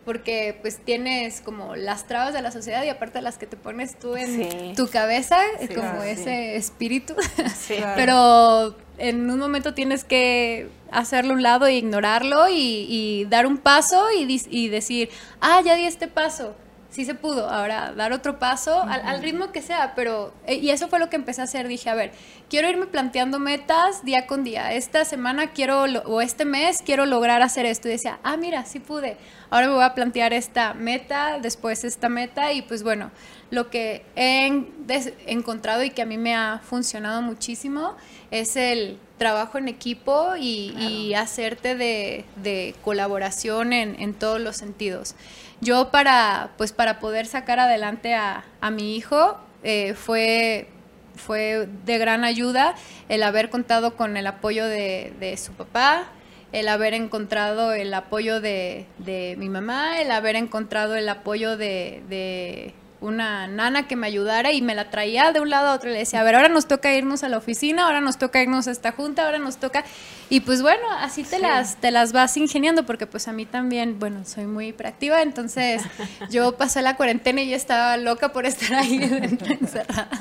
porque 0.05 0.59
pues 0.61 0.79
tienes 0.85 1.41
como 1.41 1.77
las 1.77 2.09
trabas 2.09 2.35
de 2.35 2.43
la 2.43 2.51
sociedad 2.51 2.83
y 2.83 2.89
aparte 2.89 3.23
las 3.23 3.39
que 3.39 3.47
te 3.47 3.57
pones 3.57 3.97
tú 3.97 4.17
en 4.17 4.75
tu 4.75 4.89
cabeza, 4.89 5.39
como 5.73 6.03
ese 6.03 6.57
espíritu, 6.57 7.15
pero 7.95 8.77
en 8.99 9.31
un 9.31 9.39
momento 9.39 9.75
tienes 9.75 10.03
que 10.03 10.69
hacerlo 10.91 11.35
a 11.35 11.37
un 11.37 11.43
lado 11.45 11.67
e 11.67 11.75
ignorarlo 11.75 12.47
y, 12.51 13.25
dar 13.31 13.47
un 13.47 13.59
paso 13.59 14.05
y, 14.11 14.43
y 14.51 14.69
decir, 14.69 15.11
ah, 15.41 15.63
ya 15.65 15.77
di 15.77 15.85
este 15.85 16.09
paso, 16.09 16.57
sí 16.93 17.07
se 17.07 17.15
pudo. 17.15 17.49
Ahora, 17.49 17.93
dar 17.97 18.13
otro 18.13 18.39
paso 18.39 18.83
al, 18.83 19.23
ritmo 19.23 19.51
que 19.51 19.63
sea, 19.63 19.95
pero... 19.97 20.33
Eh, 20.47 20.57
y 20.57 20.71
eso 20.71 20.89
fue 20.89 20.99
lo 20.99 21.09
que 21.09 21.17
empecé 21.17 21.41
a 21.41 21.45
hacer. 21.45 21.67
Dije, 21.67 21.89
a 21.91 21.95
ver, 21.95 22.13
quiero 22.51 22.69
irme 22.69 22.87
planteando 22.87 23.39
metas 23.39 24.05
día 24.05 24.27
con 24.27 24.45
día. 24.45 24.73
Esta 24.75 25.05
semana 25.05 25.53
quiero, 25.53 25.83
o 25.83 26.21
este 26.21 26.45
mes 26.45 26.83
quiero 26.85 27.07
lograr 27.07 27.43
hacer 27.43 27.67
esto. 27.67 27.89
Y 27.89 27.93
decía, 27.93 28.21
ah, 28.23 28.37
mira, 28.37 28.65
sí 28.67 28.79
pude. 28.79 29.17
Ahora 29.51 29.69
me 29.69 29.75
voy 29.75 29.85
a 29.85 29.95
plantear 29.95 30.33
esta 30.35 30.75
meta, 30.75 31.39
después 31.41 31.83
esta 31.85 32.11
meta. 32.11 32.53
Y 32.53 32.63
pues 32.63 32.83
bueno, 32.83 33.11
lo 33.51 33.71
que 33.71 34.05
he 34.15 34.47
encontrado 35.27 35.83
y 35.83 35.91
que 35.91 36.03
a 36.03 36.07
mí 36.07 36.19
me 36.19 36.35
ha 36.35 36.61
funcionado 36.63 37.23
muchísimo 37.23 37.97
es 38.31 38.57
el 38.57 38.99
trabajo 39.23 39.57
en 39.57 39.69
equipo 39.69 40.35
y, 40.37 41.15
hacerte 41.15 41.77
de, 41.77 42.75
colaboración 42.83 43.73
en, 43.73 43.95
en 44.01 44.15
todos 44.15 44.41
los 44.41 44.57
sentidos. 44.57 45.15
Yo 45.63 45.93
para, 45.93 46.51
pues 46.59 46.73
para 46.73 46.99
poder 46.99 47.25
sacar 47.27 47.61
adelante 47.61 48.15
a, 48.15 48.43
mi 48.73 48.97
hijo 48.97 49.39
eh, 49.63 49.95
fue, 49.95 50.67
fue 51.15 51.69
de 51.85 51.99
gran 51.99 52.25
ayuda 52.25 52.75
el 53.09 53.23
haber 53.23 53.49
contado 53.49 53.95
con 53.95 54.17
el 54.17 54.27
apoyo 54.27 54.67
de, 54.67 55.39
su 55.39 55.53
papá, 55.53 56.09
el 56.51 56.67
haber 56.67 56.95
encontrado 56.95 57.75
el 57.75 57.95
apoyo 57.95 58.41
de, 58.41 58.87
mi 59.39 59.49
mamá, 59.49 60.01
el 60.01 60.11
haber 60.11 60.35
encontrado 60.35 60.97
el 60.97 61.09
apoyo 61.09 61.57
de, 61.57 62.75
una 63.03 63.49
nana 63.49 63.89
que 63.89 63.97
me 63.97 64.07
ayudara 64.07 64.53
y 64.53 64.63
me 64.63 64.75
la 64.75 64.89
traía 64.91 65.33
de 65.33 65.41
un 65.41 65.51
lado 65.51 65.69
a 65.69 65.75
otro 65.75 65.91
le 65.91 65.99
decía, 65.99 66.21
a 66.21 66.23
ver, 66.23 66.37
ahora 66.37 66.49
nos 66.49 66.67
toca 66.67 66.95
irnos 66.95 67.25
a 67.25 67.29
la 67.29 67.37
oficina, 67.37 67.85
ahora 67.85 68.01
nos 68.01 68.17
toca 68.17 68.41
irnos 68.41 68.69
a 68.69 68.71
esta 68.71 68.93
junta, 68.93 69.25
ahora 69.25 69.39
nos 69.39 69.59
toca... 69.59 69.85
Y 70.31 70.41
pues 70.41 70.63
bueno, 70.63 70.89
así 70.99 71.25
te, 71.25 71.39
las, 71.39 71.77
te 71.77 71.91
las 71.91 72.13
vas 72.13 72.37
ingeniando 72.37 72.87
porque 72.87 73.07
pues 73.07 73.29
a 73.29 73.33
mí 73.33 73.45
también, 73.45 73.99
bueno, 73.99 74.25
soy 74.25 74.47
muy 74.47 74.69
hiperactiva, 74.69 75.21
entonces 75.21 75.83
yo 76.31 76.57
pasé 76.57 76.81
la 76.81 76.97
cuarentena 76.97 77.43
y 77.43 77.51
yo 77.51 77.57
estaba 77.57 77.97
loca 77.99 78.33
por 78.33 78.47
estar 78.47 78.73
ahí 78.75 78.97
encerrada. 79.61 80.09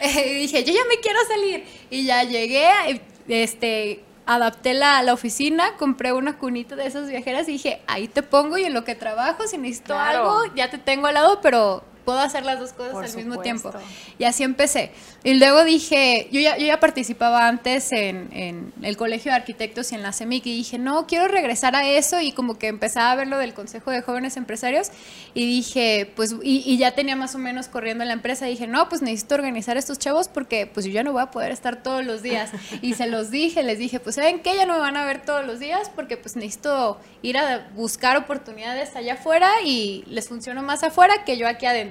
Eh, 0.00 0.32
y 0.32 0.34
dije, 0.42 0.64
yo 0.64 0.72
ya 0.72 0.80
me 0.88 0.96
quiero 1.02 1.18
salir. 1.28 1.64
Y 1.90 2.06
ya 2.06 2.22
llegué, 2.22 3.02
este 3.28 4.02
adapté 4.24 4.74
la, 4.74 5.02
la 5.02 5.12
oficina, 5.12 5.76
compré 5.76 6.12
una 6.12 6.38
cunita 6.38 6.76
de 6.76 6.86
esas 6.86 7.08
viajeras 7.08 7.48
y 7.48 7.52
dije, 7.52 7.82
ahí 7.86 8.06
te 8.06 8.22
pongo 8.22 8.56
y 8.56 8.64
en 8.64 8.72
lo 8.72 8.84
que 8.84 8.94
trabajo, 8.94 9.46
si 9.46 9.58
necesito 9.58 9.98
algo, 9.98 10.42
ya 10.54 10.70
te 10.70 10.78
tengo 10.78 11.08
al 11.08 11.14
lado, 11.14 11.40
pero 11.42 11.82
puedo 12.04 12.18
hacer 12.18 12.44
las 12.44 12.58
dos 12.58 12.72
cosas 12.72 13.10
al 13.10 13.16
mismo 13.16 13.40
tiempo. 13.40 13.72
Y 14.18 14.24
así 14.24 14.42
empecé. 14.42 14.92
Y 15.22 15.34
luego 15.34 15.64
dije, 15.64 16.28
yo 16.32 16.40
ya, 16.40 16.56
yo 16.56 16.66
ya 16.66 16.80
participaba 16.80 17.46
antes 17.46 17.92
en, 17.92 18.28
en, 18.32 18.72
el 18.82 18.96
Colegio 18.96 19.30
de 19.30 19.36
Arquitectos 19.36 19.92
y 19.92 19.94
en 19.94 20.02
la 20.02 20.12
CEMIC 20.12 20.46
y 20.46 20.56
dije, 20.56 20.78
no, 20.78 21.06
quiero 21.06 21.28
regresar 21.28 21.76
a 21.76 21.86
eso 21.86 22.20
y 22.20 22.32
como 22.32 22.58
que 22.58 22.68
empezaba 22.68 23.12
a 23.12 23.14
ver 23.16 23.28
lo 23.28 23.38
del 23.38 23.52
Consejo 23.54 23.90
de 23.90 24.02
Jóvenes 24.02 24.36
Empresarios 24.36 24.88
y 25.34 25.46
dije, 25.46 26.10
pues, 26.16 26.34
y, 26.42 26.62
y 26.64 26.78
ya 26.78 26.92
tenía 26.92 27.16
más 27.16 27.34
o 27.34 27.38
menos 27.38 27.68
corriendo 27.68 28.02
en 28.02 28.08
la 28.08 28.14
empresa, 28.14 28.48
y 28.48 28.52
dije, 28.52 28.66
no, 28.66 28.88
pues 28.88 29.02
necesito 29.02 29.34
organizar 29.34 29.76
estos 29.76 29.98
chavos 29.98 30.28
porque 30.28 30.66
pues 30.66 30.86
yo 30.86 30.92
ya 30.92 31.02
no 31.02 31.12
voy 31.12 31.22
a 31.22 31.30
poder 31.30 31.52
estar 31.52 31.82
todos 31.82 32.04
los 32.04 32.22
días. 32.22 32.50
Y 32.82 32.94
se 32.94 33.06
los 33.06 33.30
dije, 33.30 33.62
les 33.62 33.78
dije, 33.78 34.00
pues 34.00 34.14
saben 34.14 34.40
que 34.40 34.56
ya 34.56 34.64
no 34.64 34.74
me 34.74 34.80
van 34.80 34.96
a 34.96 35.04
ver 35.04 35.22
todos 35.22 35.44
los 35.44 35.58
días 35.58 35.90
porque 35.94 36.16
pues 36.16 36.36
necesito 36.36 36.98
ir 37.20 37.36
a 37.36 37.68
buscar 37.74 38.16
oportunidades 38.16 38.96
allá 38.96 39.14
afuera 39.14 39.50
y 39.64 40.04
les 40.06 40.28
funcionó 40.28 40.62
más 40.62 40.82
afuera 40.82 41.24
que 41.24 41.36
yo 41.36 41.46
aquí 41.46 41.66
adentro. 41.66 41.89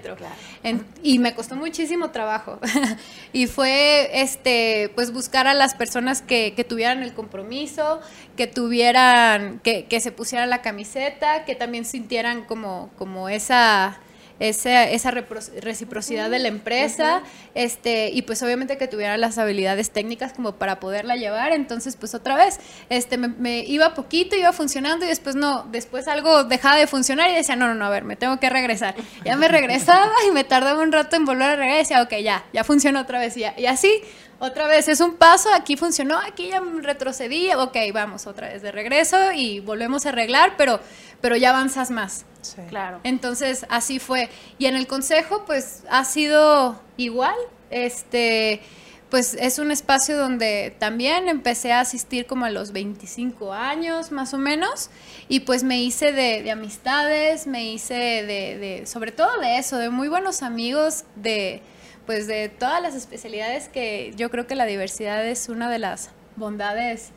Y 1.04 1.20
me 1.20 1.34
costó 1.36 1.56
muchísimo 1.56 2.12
trabajo. 2.12 2.60
y 3.34 3.48
fue 3.48 4.22
este 4.22 4.92
pues 4.96 5.12
buscar 5.12 5.48
a 5.48 5.54
las 5.54 5.76
personas 5.76 6.22
que, 6.22 6.54
que 6.56 6.64
tuvieran 6.64 7.04
el 7.04 7.14
compromiso, 7.14 8.02
que 8.36 8.48
tuvieran, 8.48 9.60
que, 9.60 9.86
que 9.86 10.00
se 10.00 10.12
pusieran 10.12 10.50
la 10.50 10.62
camiseta, 10.62 11.46
que 11.46 11.56
también 11.56 11.86
sintieran 11.86 12.46
como, 12.46 12.90
como 12.98 13.30
esa 13.30 14.00
esa, 14.40 14.86
esa 14.86 15.12
reciprocidad 15.12 16.30
de 16.30 16.40
la 16.40 16.48
empresa, 16.48 17.24
este, 17.56 18.10
y 18.10 18.22
pues 18.22 18.42
obviamente 18.44 18.78
que 18.78 18.88
tuviera 18.88 19.18
las 19.18 19.38
habilidades 19.38 19.92
técnicas 19.92 20.34
como 20.34 20.54
para 20.54 20.80
poderla 20.80 21.16
llevar, 21.16 21.52
entonces 21.52 21.96
pues 21.96 22.14
otra 22.14 22.36
vez, 22.36 22.60
este, 22.90 23.18
me, 23.18 23.60
iba 23.60 23.94
poquito, 23.94 24.36
iba 24.36 24.54
funcionando 24.54 25.06
y 25.06 25.10
después 25.10 25.36
no, 25.36 25.64
después 25.72 26.08
algo 26.08 26.44
dejaba 26.44 26.78
de 26.78 26.88
funcionar 26.88 27.30
y 27.30 27.34
decía, 27.34 27.56
no, 27.56 27.68
no, 27.68 27.76
no, 27.76 27.86
a 27.86 27.90
ver, 27.90 28.04
me 28.04 28.16
tengo 28.16 28.40
que 28.40 28.50
regresar. 28.50 28.96
Ya 29.26 29.36
me 29.36 29.48
regresaba 29.48 30.12
y 30.28 30.32
me 30.32 30.44
tardaba 30.44 30.82
un 30.82 30.92
rato 30.92 31.16
en 31.16 31.26
volver 31.26 31.50
a 31.50 31.56
regresar 31.56 31.76
y 31.76 31.80
decía, 31.80 32.02
ok, 32.02 32.24
ya, 32.24 32.46
ya 32.54 32.64
funciona 32.64 33.02
otra 33.02 33.20
vez 33.20 33.36
y, 33.38 33.44
y 33.58 33.66
así 33.66 34.02
otra 34.40 34.68
vez 34.68 34.88
es 34.88 35.02
un 35.02 35.16
paso, 35.16 35.50
aquí 35.54 35.76
funcionó, 35.76 36.18
aquí 36.18 36.50
ya 36.50 36.62
retrocedí, 36.62 37.54
ok, 37.54 37.76
vamos 37.94 38.26
otra 38.26 38.48
vez 38.48 38.62
de 38.62 38.72
regreso 38.72 39.34
y 39.34 39.60
volvemos 39.60 40.06
a 40.06 40.10
arreglar, 40.10 40.54
pero, 40.58 40.80
pero 41.20 41.36
ya 41.36 41.50
avanzas 41.50 41.92
más. 41.92 42.26
Sí. 42.42 42.62
Claro. 42.70 43.02
Entonces, 43.04 43.66
así 43.70 44.00
fue. 44.00 44.30
Y 44.58 44.68
en 44.68 44.76
el 44.76 44.88
consejo, 44.88 45.44
pues 45.46 45.84
ha 45.90 46.06
sido 46.06 46.82
igual. 46.96 47.36
Este, 47.70 48.62
pues 49.10 49.34
es 49.34 49.60
un 49.60 49.72
espacio 49.72 50.18
donde 50.18 50.76
también 50.80 51.28
empecé 51.28 51.74
a 51.74 51.82
asistir 51.82 52.26
como 52.26 52.46
a 52.46 52.50
los 52.50 52.72
25 52.72 53.54
años 53.54 54.12
más 54.12 54.34
o 54.34 54.38
menos 54.38 54.90
y 55.28 55.42
pues 55.42 55.64
me 55.64 55.82
hice 55.82 56.14
de, 56.14 56.50
amistades, 56.52 57.48
me 57.48 57.66
hice 57.66 57.94
de, 57.94 58.58
de, 58.58 58.86
sobre 58.86 59.12
todo 59.12 59.40
de 59.40 59.58
eso, 59.58 59.78
de 59.78 59.90
muy 59.90 60.08
buenos 60.08 60.44
amigos, 60.44 61.06
de 61.16 61.62
pues 62.10 62.26
de 62.26 62.50
todas 62.50 62.82
las 62.82 62.96
especialidades 62.96 63.68
que 63.68 64.14
yo 64.16 64.32
creo 64.32 64.48
que 64.48 64.56
la 64.56 64.66
diversidad 64.66 65.24
es 65.28 65.48
una 65.48 65.70
de 65.70 65.78
las 65.78 66.10
bondades 66.38 67.12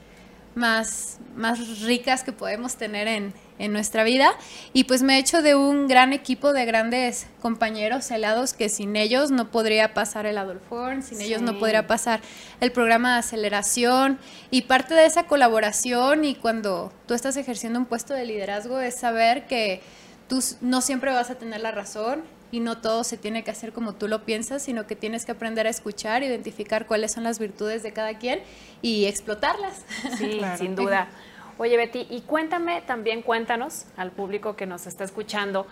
más, 0.55 1.19
más 1.35 1.81
ricas 1.81 2.25
que 2.25 2.33
podemos 2.33 2.77
tener 2.77 3.09
en, 3.09 3.33
en 3.59 3.73
nuestra 3.73 4.05
vida. 4.05 4.35
Y 4.75 4.85
pues 4.85 5.03
me 5.03 5.17
he 5.17 5.19
hecho 5.19 5.41
de 5.41 5.55
un 5.55 5.89
gran 5.89 6.13
equipo 6.13 6.53
de 6.53 6.67
grandes 6.67 7.27
compañeros 7.41 8.11
helados 8.11 8.53
que 8.53 8.69
sin 8.69 8.95
ellos 8.97 9.31
no 9.31 9.51
podría 9.51 9.95
pasar 9.95 10.27
el 10.27 10.37
Adolforn, 10.37 11.03
sin 11.03 11.23
ellos 11.23 11.41
no 11.41 11.59
podría 11.59 11.87
pasar 11.87 12.21
el 12.61 12.71
programa 12.71 13.15
de 13.15 13.21
aceleración. 13.21 14.19
Y 14.51 14.61
parte 14.61 14.93
de 14.93 15.07
esa 15.07 15.23
colaboración 15.23 16.27
y 16.27 16.35
cuando 16.35 16.93
tú 17.07 17.15
estás 17.15 17.39
ejerciendo 17.39 17.79
un 17.79 17.87
puesto 17.87 18.13
de 18.13 18.27
liderazgo 18.27 18.79
es 18.79 18.97
saber 18.97 19.47
que 19.47 19.81
tú 20.29 20.45
no 20.61 20.83
siempre 20.83 21.15
vas 21.15 21.31
a 21.31 21.37
tener 21.37 21.63
la 21.63 21.71
razón 21.71 22.42
y 22.53 22.61
no 22.61 22.79
todo 22.79 23.03
se 23.03 23.17
tiene 23.17 23.43
que 23.43 23.51
hacer 23.51 23.73
como 23.73 23.95
tú 23.95 24.07
lo 24.07 24.25
piensas, 24.25 24.63
sino 24.63 24.87
que 24.87 24.95
tienes 24.95 25.25
que 25.25 25.33
aprender 25.33 25.67
a 25.67 25.71
escuchar, 25.71 26.23
identificar 26.23 26.87
cuáles 26.87 27.11
son 27.11 27.25
las 27.25 27.39
virtudes 27.39 27.83
de 27.83 27.95
cada 27.95 28.19
quien 28.19 28.43
y 28.83 29.07
explotarlas. 29.07 29.85
Sí, 30.19 30.41
sin 30.59 30.77
duda. 30.77 31.09
Oye, 31.57 31.79
Betty, 31.79 32.07
y 32.11 32.21
cuéntame 32.21 32.83
también, 32.83 33.23
cuéntanos 33.23 33.87
al 33.97 34.11
público 34.11 34.55
que 34.55 34.67
nos 34.67 34.87
está 34.87 35.03
escuchando. 35.03 35.67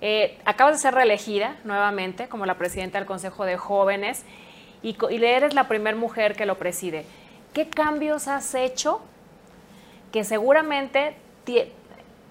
Eh, 0.00 0.38
acabas 0.44 0.76
de 0.76 0.82
ser 0.82 0.94
reelegida 0.94 1.56
nuevamente 1.64 2.28
como 2.28 2.46
la 2.46 2.58
presidenta 2.58 2.98
del 2.98 3.06
Consejo 3.06 3.44
de 3.44 3.56
Jóvenes 3.56 4.22
y, 4.82 4.96
y 5.10 5.24
eres 5.24 5.52
la 5.52 5.66
primera 5.66 5.96
mujer 5.96 6.36
que 6.36 6.46
lo 6.46 6.58
preside. 6.58 7.06
¿Qué 7.52 7.68
cambios 7.68 8.28
has 8.28 8.54
hecho 8.54 9.00
que 10.12 10.22
seguramente 10.22 11.16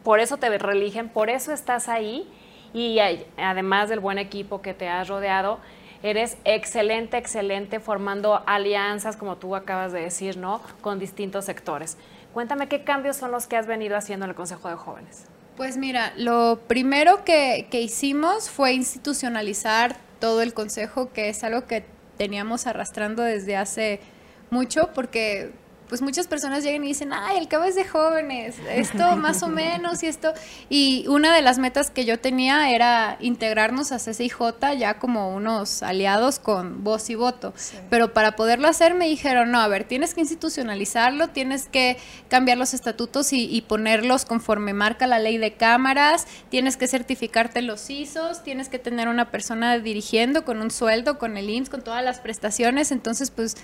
por 0.03 0.21
eso 0.21 0.37
te 0.37 0.57
reeligen, 0.57 1.09
por 1.09 1.29
eso 1.29 1.51
estás 1.51 1.89
ahí? 1.89 2.29
Y 2.73 2.99
además 3.37 3.89
del 3.89 3.99
buen 3.99 4.17
equipo 4.17 4.61
que 4.61 4.73
te 4.73 4.89
has 4.89 5.07
rodeado, 5.07 5.59
eres 6.01 6.37
excelente, 6.43 7.17
excelente 7.17 7.79
formando 7.79 8.43
alianzas, 8.45 9.15
como 9.15 9.37
tú 9.37 9.55
acabas 9.55 9.91
de 9.93 10.01
decir, 10.01 10.37
¿no? 10.37 10.61
Con 10.81 10.99
distintos 10.99 11.45
sectores. 11.45 11.97
Cuéntame 12.33 12.67
qué 12.67 12.83
cambios 12.83 13.15
son 13.15 13.31
los 13.31 13.47
que 13.47 13.55
has 13.55 13.67
venido 13.67 13.95
haciendo 13.95 14.25
en 14.25 14.31
el 14.31 14.35
Consejo 14.35 14.69
de 14.69 14.75
Jóvenes. 14.75 15.25
Pues 15.55 15.77
mira, 15.77 16.13
lo 16.17 16.59
primero 16.67 17.23
que, 17.23 17.67
que 17.69 17.81
hicimos 17.81 18.49
fue 18.49 18.73
institucionalizar 18.73 19.95
todo 20.19 20.41
el 20.41 20.53
Consejo, 20.53 21.13
que 21.13 21.29
es 21.29 21.43
algo 21.43 21.65
que 21.67 21.85
teníamos 22.17 22.67
arrastrando 22.67 23.21
desde 23.21 23.55
hace 23.55 24.01
mucho, 24.49 24.89
porque 24.93 25.51
pues 25.93 26.01
muchas 26.01 26.25
personas 26.25 26.63
llegan 26.63 26.83
y 26.85 26.87
dicen, 26.87 27.13
ay, 27.13 27.37
el 27.37 27.47
cabo 27.47 27.65
es 27.65 27.75
de 27.75 27.85
jóvenes, 27.85 28.55
esto 28.67 29.15
más 29.15 29.43
o 29.43 29.47
menos 29.47 30.01
y 30.01 30.07
esto. 30.07 30.33
Y 30.67 31.05
una 31.07 31.35
de 31.35 31.43
las 31.43 31.59
metas 31.59 31.91
que 31.91 32.03
yo 32.03 32.19
tenía 32.19 32.71
era 32.71 33.17
integrarnos 33.19 33.91
a 33.91 33.97
CCIJ 33.97 34.75
ya 34.75 34.97
como 34.97 35.35
unos 35.35 35.83
aliados 35.83 36.39
con 36.39 36.83
voz 36.83 37.11
y 37.11 37.13
voto. 37.13 37.53
Pero 37.91 38.11
para 38.11 38.35
poderlo 38.35 38.67
hacer 38.67 38.95
me 38.95 39.07
dijeron, 39.07 39.51
no, 39.51 39.59
a 39.59 39.67
ver, 39.67 39.83
tienes 39.83 40.15
que 40.15 40.21
institucionalizarlo, 40.21 41.27
tienes 41.27 41.67
que 41.67 41.99
cambiar 42.27 42.57
los 42.57 42.73
estatutos 42.73 43.31
y, 43.31 43.63
ponerlos 43.67 44.25
conforme 44.25 44.73
marca 44.73 45.05
la 45.05 45.19
ley 45.19 45.37
de 45.37 45.53
cámaras, 45.53 46.25
tienes 46.49 46.75
que 46.75 46.87
certificarte 46.87 47.61
los 47.61 47.87
ISOs, 47.87 48.43
tienes 48.43 48.67
que 48.67 48.79
tener 48.79 49.09
una 49.09 49.29
persona 49.29 49.77
dirigiendo 49.77 50.43
con 50.43 50.59
un 50.59 50.71
sueldo, 50.71 51.19
con 51.19 51.37
el 51.37 51.51
IMSS, 51.51 51.69
con 51.69 51.83
todas 51.83 52.03
las 52.03 52.19
prestaciones. 52.19 52.91
Entonces, 52.91 53.29
pues 53.29 53.57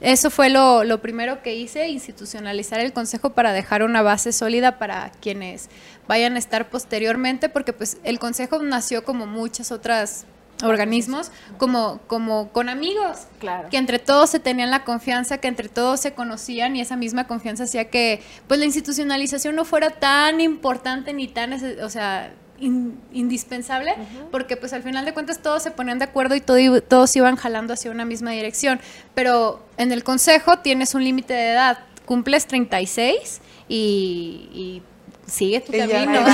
eso 0.00 0.30
fue 0.30 0.48
lo, 0.48 0.84
lo 0.84 1.02
primero 1.02 1.42
que 1.42 1.54
hice 1.54 1.73
institucionalizar 1.76 2.80
el 2.80 2.92
consejo 2.92 3.30
para 3.30 3.52
dejar 3.52 3.82
una 3.82 4.02
base 4.02 4.32
sólida 4.32 4.78
para 4.78 5.10
quienes 5.20 5.68
vayan 6.08 6.36
a 6.36 6.38
estar 6.38 6.68
posteriormente, 6.70 7.48
porque 7.48 7.72
pues 7.72 7.98
el 8.04 8.18
consejo 8.18 8.62
nació 8.62 9.04
como 9.04 9.26
muchas 9.26 9.72
otras 9.72 10.26
organismos 10.62 11.32
como 11.58 12.00
como 12.06 12.48
con 12.50 12.68
amigos 12.68 13.26
claro. 13.40 13.68
que 13.70 13.76
entre 13.76 13.98
todos 13.98 14.30
se 14.30 14.38
tenían 14.38 14.70
la 14.70 14.84
confianza 14.84 15.38
que 15.38 15.48
entre 15.48 15.68
todos 15.68 16.00
se 16.00 16.14
conocían 16.14 16.76
y 16.76 16.80
esa 16.80 16.96
misma 16.96 17.26
confianza 17.26 17.64
hacía 17.64 17.90
que 17.90 18.22
pues 18.46 18.60
la 18.60 18.66
institucionalización 18.66 19.56
no 19.56 19.64
fuera 19.64 19.90
tan 19.90 20.40
importante 20.40 21.12
ni 21.12 21.26
tan 21.26 21.54
o 21.82 21.90
sea 21.90 22.32
indispensable, 22.58 23.94
porque 24.30 24.56
pues 24.56 24.72
al 24.72 24.82
final 24.82 25.04
de 25.04 25.12
cuentas 25.12 25.40
todos 25.40 25.62
se 25.62 25.70
ponían 25.70 25.98
de 25.98 26.04
acuerdo 26.04 26.34
y 26.34 26.40
todos 26.40 27.16
iban 27.16 27.36
jalando 27.36 27.74
hacia 27.74 27.90
una 27.90 28.04
misma 28.04 28.30
dirección. 28.30 28.80
Pero 29.14 29.64
en 29.76 29.92
el 29.92 30.04
consejo 30.04 30.58
tienes 30.58 30.94
un 30.94 31.04
límite 31.04 31.34
de 31.34 31.50
edad, 31.50 31.78
cumples 32.06 32.46
36 32.46 33.40
y, 33.68 34.48
y 34.52 34.82
sigue 35.26 35.60
tu 35.60 35.72
camino. 35.72 36.24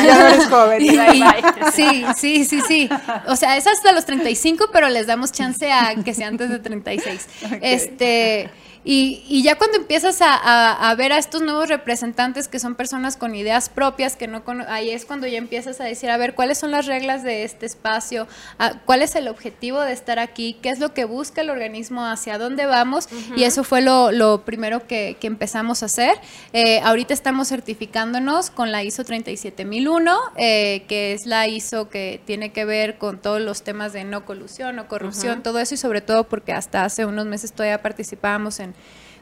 sí, 1.73 2.05
sí, 2.17 2.45
sí, 2.45 2.61
sí. 2.67 2.89
O 3.27 3.37
sea, 3.37 3.57
es 3.57 3.67
hasta 3.67 3.93
los 3.93 4.05
35, 4.05 4.67
pero 4.73 4.89
les 4.89 5.07
damos 5.07 5.33
chance 5.33 5.71
a 5.71 5.95
que 6.05 6.15
sea 6.15 6.29
antes 6.29 6.51
de 6.51 6.59
36. 6.59 7.29
Este 7.63 8.51
y, 8.83 9.23
y, 9.29 9.43
ya 9.43 9.57
cuando 9.57 9.77
empiezas 9.77 10.23
a, 10.23 10.91
a, 10.91 10.95
ver 10.95 11.13
a 11.13 11.19
estos 11.19 11.43
nuevos 11.43 11.69
representantes 11.69 12.49
que 12.49 12.59
son 12.59 12.75
personas 12.77 13.19
con 13.19 13.35
ideas 13.35 13.69
propias, 13.69 14.17
que 14.17 14.27
no 14.27 14.43
ahí 14.69 14.91
es 14.91 15.05
cuando 15.05 15.27
ya 15.27 15.37
empiezas 15.37 15.81
a 15.81 15.85
decir, 15.85 16.11
a 16.11 16.17
ver, 16.17 16.35
¿cuáles 16.35 16.59
son 16.59 16.71
las 16.71 16.87
reglas 16.87 17.23
de 17.23 17.45
este 17.45 17.67
espacio? 17.67 18.27
Ah, 18.59 18.81
¿Cuál 18.87 19.03
es 19.03 19.15
el 19.17 19.29
objetivo 19.29 19.81
de 19.81 19.93
estar 19.93 20.19
aquí? 20.19 20.57
¿Qué 20.63 20.71
es 20.71 20.79
lo 20.79 20.95
que 20.95 21.05
busca 21.05 21.43
el 21.43 21.51
organismo? 21.51 22.07
¿Hacia 22.07 22.39
dónde 22.39 22.65
vamos? 22.65 23.09
Y 23.37 23.45
eso 23.45 23.65
fue 23.65 23.83
lo, 23.83 24.13
lo 24.13 24.47
primero 24.47 24.87
que, 24.87 25.19
que, 25.21 25.27
empezamos 25.27 25.83
a 25.83 25.87
hacer. 25.87 26.15
Eh, 26.53 26.81
ahorita 26.81 27.13
estamos 27.13 27.49
certificándonos 27.49 28.51
con 28.51 28.73
la 28.73 28.83
ISO 28.83 29.05
37001, 29.05 30.19
eh, 30.37 30.85
que 30.89 31.13
es 31.13 31.27
la 31.27 31.47
ISO 31.47 31.91
que 31.91 32.21
tiene 32.25 32.53
que 32.53 32.65
ver 32.65 32.97
con 32.97 33.19
todos 33.19 33.43
los 33.43 33.63
temas 33.63 33.93
de 33.93 34.05
no 34.05 34.25
colusión, 34.25 34.77
no 34.77 34.89
corrupción, 34.89 35.43
todo 35.43 35.59
eso 35.59 35.75
y 35.75 35.79
sobre 35.79 36.01
todo 36.01 36.25
porque 36.25 36.53
hasta 36.53 36.85
hace 36.85 37.05
unos 37.05 37.27
meses 37.27 37.53
todavía 37.53 37.83
participábamos 37.83 38.59
en 38.61 38.70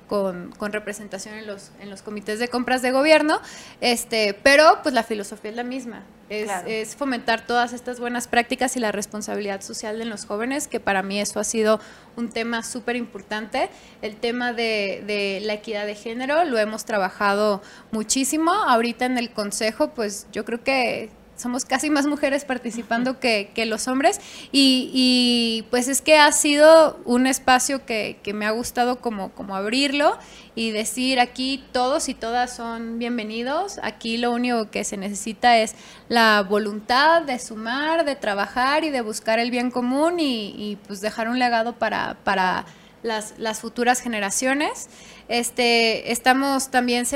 con, 0.09 0.73
representación 0.73 1.35
en 1.35 1.47
los, 1.47 1.71
en 1.81 1.91
los 1.91 2.03
comités 2.03 2.39
de 2.39 2.49
compras 2.49 2.83
de 2.83 2.91
gobierno, 2.91 3.41
este, 3.81 4.35
pero 4.43 4.81
pues 4.83 4.95
la 4.95 5.03
filosofía 5.03 5.51
es 5.51 5.57
la 5.57 5.65
misma, 5.65 6.03
es, 6.31 6.97
fomentar 6.97 7.47
todas 7.47 7.73
estas 7.73 8.01
buenas 8.01 8.27
prácticas 8.27 8.77
y 8.77 8.81
la 8.81 8.91
responsabilidad 8.91 9.61
social 9.61 9.99
de 9.99 10.07
los 10.07 10.25
jóvenes, 10.25 10.67
que 10.67 10.81
para 10.81 11.03
mí 11.03 11.21
eso 11.21 11.39
ha 11.41 11.45
sido 11.45 11.81
un 12.17 12.31
tema 12.31 12.63
súper 12.63 12.97
importante. 12.97 13.69
El 14.03 14.17
tema 14.17 14.53
de, 14.53 15.05
de, 15.07 15.41
la 15.43 15.55
equidad 15.55 15.87
de 15.87 15.95
género 15.95 16.45
lo 16.45 16.59
hemos 16.59 16.85
trabajado 16.85 17.63
muchísimo. 17.93 18.53
Ahorita 18.53 19.07
en 19.07 19.19
el 19.19 19.31
Consejo, 19.31 19.91
pues 19.91 20.27
yo 20.33 20.45
creo 20.45 20.63
que 20.63 21.11
somos 21.39 21.65
casi 21.65 21.89
más 21.89 22.07
mujeres 22.07 22.45
participando 22.45 23.21
que, 23.21 23.51
los 23.67 23.89
hombres. 23.89 24.21
Y, 24.53 25.65
pues 25.71 25.89
es 25.89 26.03
que 26.03 26.19
ha 26.19 26.31
sido 26.33 26.99
un 27.05 27.27
espacio 27.27 27.87
que, 27.87 28.19
me 28.35 28.45
ha 28.47 28.51
gustado 28.51 29.01
como, 29.01 29.31
como 29.31 29.57
abrirlo 29.57 30.19
y 30.55 30.71
decir 30.73 31.21
aquí 31.21 31.65
todos 31.73 32.09
y 32.09 32.15
todas 32.15 32.55
son 32.55 32.99
bienvenidos. 32.99 33.79
Aquí 33.83 34.17
lo 34.17 34.33
único 34.33 34.71
que 34.71 34.85
se 34.85 34.97
necesita 34.97 35.59
es 35.59 35.75
la 36.09 36.43
voluntad 36.43 37.23
de 37.23 37.39
sumar, 37.39 38.05
de 38.05 38.17
trabajar 38.17 38.85
y 38.85 38.91
de 38.91 39.01
buscar 39.01 39.39
el 39.39 39.51
bien 39.51 39.71
común 39.71 40.17
y, 40.19 40.77
pues 40.87 41.01
dejar 41.01 41.29
un 41.29 41.39
legado 41.39 41.75
para, 41.75 42.17
para 42.25 42.67
las, 43.03 43.35
las 43.39 43.61
futuras 43.61 44.01
generaciones. 44.01 44.89
Este, 45.29 46.13
estamos 46.13 46.71
también 46.71 47.07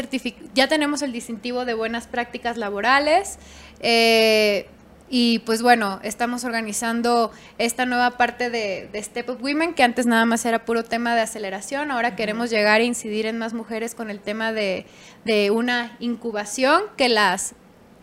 ya 0.55 0.69
tenemos 0.69 1.03
el 1.03 1.13
distintivo 1.13 1.65
de 1.65 1.75
buenas 1.75 2.07
prácticas 2.07 2.57
laborales. 2.57 3.39
Eh, 3.81 4.67
y 5.15 5.41
pues 5.41 5.61
bueno, 5.61 6.01
estamos 6.03 6.43
organizando 6.45 7.33
esta 7.59 7.85
nueva 7.85 8.13
parte 8.13 8.49
de, 8.49 8.89
Step 9.03 9.29
Up 9.29 9.43
Women, 9.43 9.75
que 9.75 9.83
antes 9.83 10.07
nada 10.07 10.25
más 10.25 10.47
era 10.47 10.65
puro 10.65 10.85
tema 10.85 11.15
de 11.15 11.21
aceleración. 11.21 11.91
Ahora 11.91 12.17
queremos 12.17 12.49
llegar 12.49 12.81
a 12.81 12.85
incidir 12.85 13.27
en 13.27 13.37
más 13.37 13.53
mujeres 13.53 13.95
con 13.95 14.09
el 14.09 14.21
tema 14.21 14.55
de, 14.55 14.87
de 15.27 15.51
una 15.51 15.97
incubación 16.01 16.85
que 16.97 17.11
las 17.11 17.55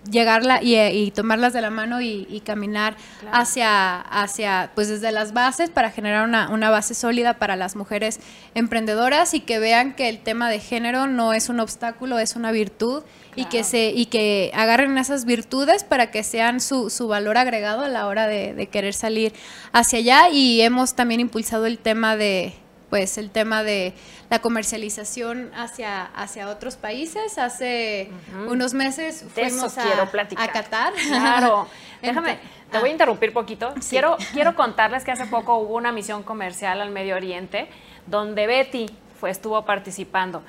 llegarla 0.10 0.60
y, 0.62 1.12
tomarlas 1.12 1.54
de 1.54 1.62
la 1.62 1.70
mano 1.70 2.02
y, 2.02 2.42
caminar 2.46 2.96
hacia, 3.32 4.00
hacia, 4.00 4.72
pues 4.76 4.88
desde 4.88 5.12
las 5.12 5.34
bases 5.34 5.70
para 5.70 5.92
generar 5.92 6.28
una, 6.28 6.50
una, 6.50 6.70
base 6.70 6.94
sólida 6.94 7.36
para 7.36 7.56
las 7.56 7.76
mujeres 7.76 8.20
emprendedoras 8.56 9.34
y 9.34 9.42
que 9.42 9.60
vean 9.60 9.94
que 9.94 10.10
el 10.10 10.20
tema 10.20 10.50
de 10.50 10.60
género 10.60 11.08
no 11.08 11.34
es 11.34 11.50
un 11.50 11.60
obstáculo, 11.60 12.20
es 12.20 12.36
una 12.36 12.52
virtud 12.52 13.04
y 13.36 13.46
que 13.46 13.64
se 13.64 13.92
y 13.92 14.08
que 14.08 14.52
agarren 14.54 14.98
esas 14.98 15.26
virtudes 15.26 15.84
para 15.84 16.12
que 16.12 16.24
sean 16.24 16.60
su, 16.60 16.90
su 16.90 17.08
valor 17.08 17.38
agregado 17.38 17.84
a 17.84 17.90
la 17.90 18.08
hora 18.08 18.28
de, 18.28 18.54
de 18.54 18.68
querer 18.68 18.94
salir 18.94 19.34
hacia 19.72 20.00
allá. 20.00 20.30
Y 20.30 20.62
hemos 20.62 20.94
también 20.96 21.20
impulsado 21.22 21.66
el 21.66 21.78
tema 21.78 22.16
de 22.16 22.54
pues 22.90 23.18
el 23.18 23.30
tema 23.30 23.64
de 23.64 23.94
la 24.30 24.40
comercialización 24.40 25.52
hacia, 25.56 26.06
hacia 26.06 26.50
otros 26.50 26.76
países. 26.76 27.38
Hace 27.38 28.10
unos 28.48 28.74
meses 28.74 29.26
fuimos 29.34 29.78
a, 29.78 30.04
a, 30.04 30.48
Qatar. 30.52 30.94
Claro. 30.94 31.68
Déjame, 32.02 32.40
te 32.72 32.80
voy 32.80 32.90
a 32.90 32.92
ah. 32.92 32.94
interrumpir 32.94 33.34
poquito. 33.34 33.74
Quiero, 33.90 34.18
quiero 34.34 34.56
contarles 34.56 35.04
que 35.04 35.12
hace 35.12 35.26
poco 35.26 35.58
hubo 35.58 35.76
una 35.76 35.92
misión 35.92 36.24
comercial 36.24 36.82
al 36.82 36.92
Medio 36.92 37.16
Oriente 37.16 37.68
donde 38.08 38.48
Betty 38.48 38.88
fue, 39.20 39.30
estuvo 39.30 39.64
participando. 39.66 40.42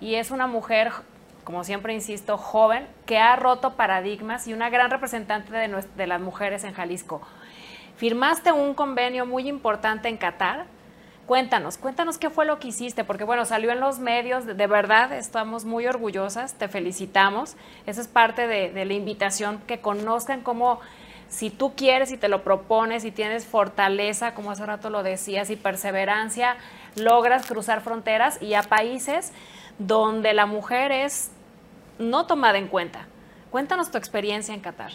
Y 0.00 0.16
es 0.16 0.30
una 0.30 0.46
mujer, 0.46 0.92
como 1.44 1.64
siempre 1.64 1.94
insisto, 1.94 2.36
joven, 2.36 2.86
que 3.06 3.18
ha 3.18 3.36
roto 3.36 3.74
paradigmas 3.74 4.46
y 4.46 4.52
una 4.52 4.68
gran 4.68 4.90
representante 4.90 5.52
de, 5.52 5.84
de 5.96 6.06
las 6.06 6.20
mujeres 6.20 6.64
en 6.64 6.74
Jalisco. 6.74 7.22
Firmaste 7.96 8.52
un 8.52 8.74
convenio 8.74 9.24
muy 9.24 9.48
importante 9.48 10.08
en 10.08 10.18
Qatar 10.18 10.66
Cuéntanos, 11.26 11.76
cuéntanos 11.76 12.18
qué 12.18 12.30
fue 12.30 12.46
lo 12.46 12.60
que 12.60 12.68
hiciste, 12.68 13.02
porque 13.02 13.24
bueno, 13.24 13.44
salió 13.44 13.72
en 13.72 13.80
los 13.80 13.98
medios, 13.98 14.46
de, 14.46 14.66
verdad 14.68 15.12
estamos 15.12 15.64
muy 15.64 15.84
orgullosas, 15.88 16.54
te 16.54 16.68
felicitamos. 16.68 17.56
Esa 17.84 18.00
es 18.00 18.06
parte 18.06 18.46
de, 18.46 18.84
la 18.84 18.92
invitación, 18.92 19.60
que 19.66 19.80
conozcan 19.80 20.42
cómo, 20.42 20.78
si 21.28 21.50
tú 21.50 21.74
quieres 21.74 22.12
y 22.12 22.16
te 22.16 22.28
lo 22.28 22.44
propones 22.44 23.04
y 23.04 23.10
tienes 23.10 23.44
fortaleza, 23.44 24.34
como 24.34 24.52
hace 24.52 24.64
rato 24.66 24.88
lo 24.88 25.02
decías, 25.02 25.50
y 25.50 25.56
perseverancia, 25.56 26.58
logras 26.94 27.44
cruzar 27.44 27.80
fronteras 27.80 28.40
y 28.40 28.54
a 28.54 28.62
países 28.62 29.32
donde 29.80 30.32
la 30.32 30.46
mujer 30.46 30.92
es 30.92 31.32
no 31.98 32.26
tomada 32.26 32.58
en 32.58 32.68
cuenta. 32.68 33.08
Cuéntanos 33.50 33.90
tu 33.90 33.98
experiencia 33.98 34.54
en 34.54 34.60
Qatar. 34.60 34.92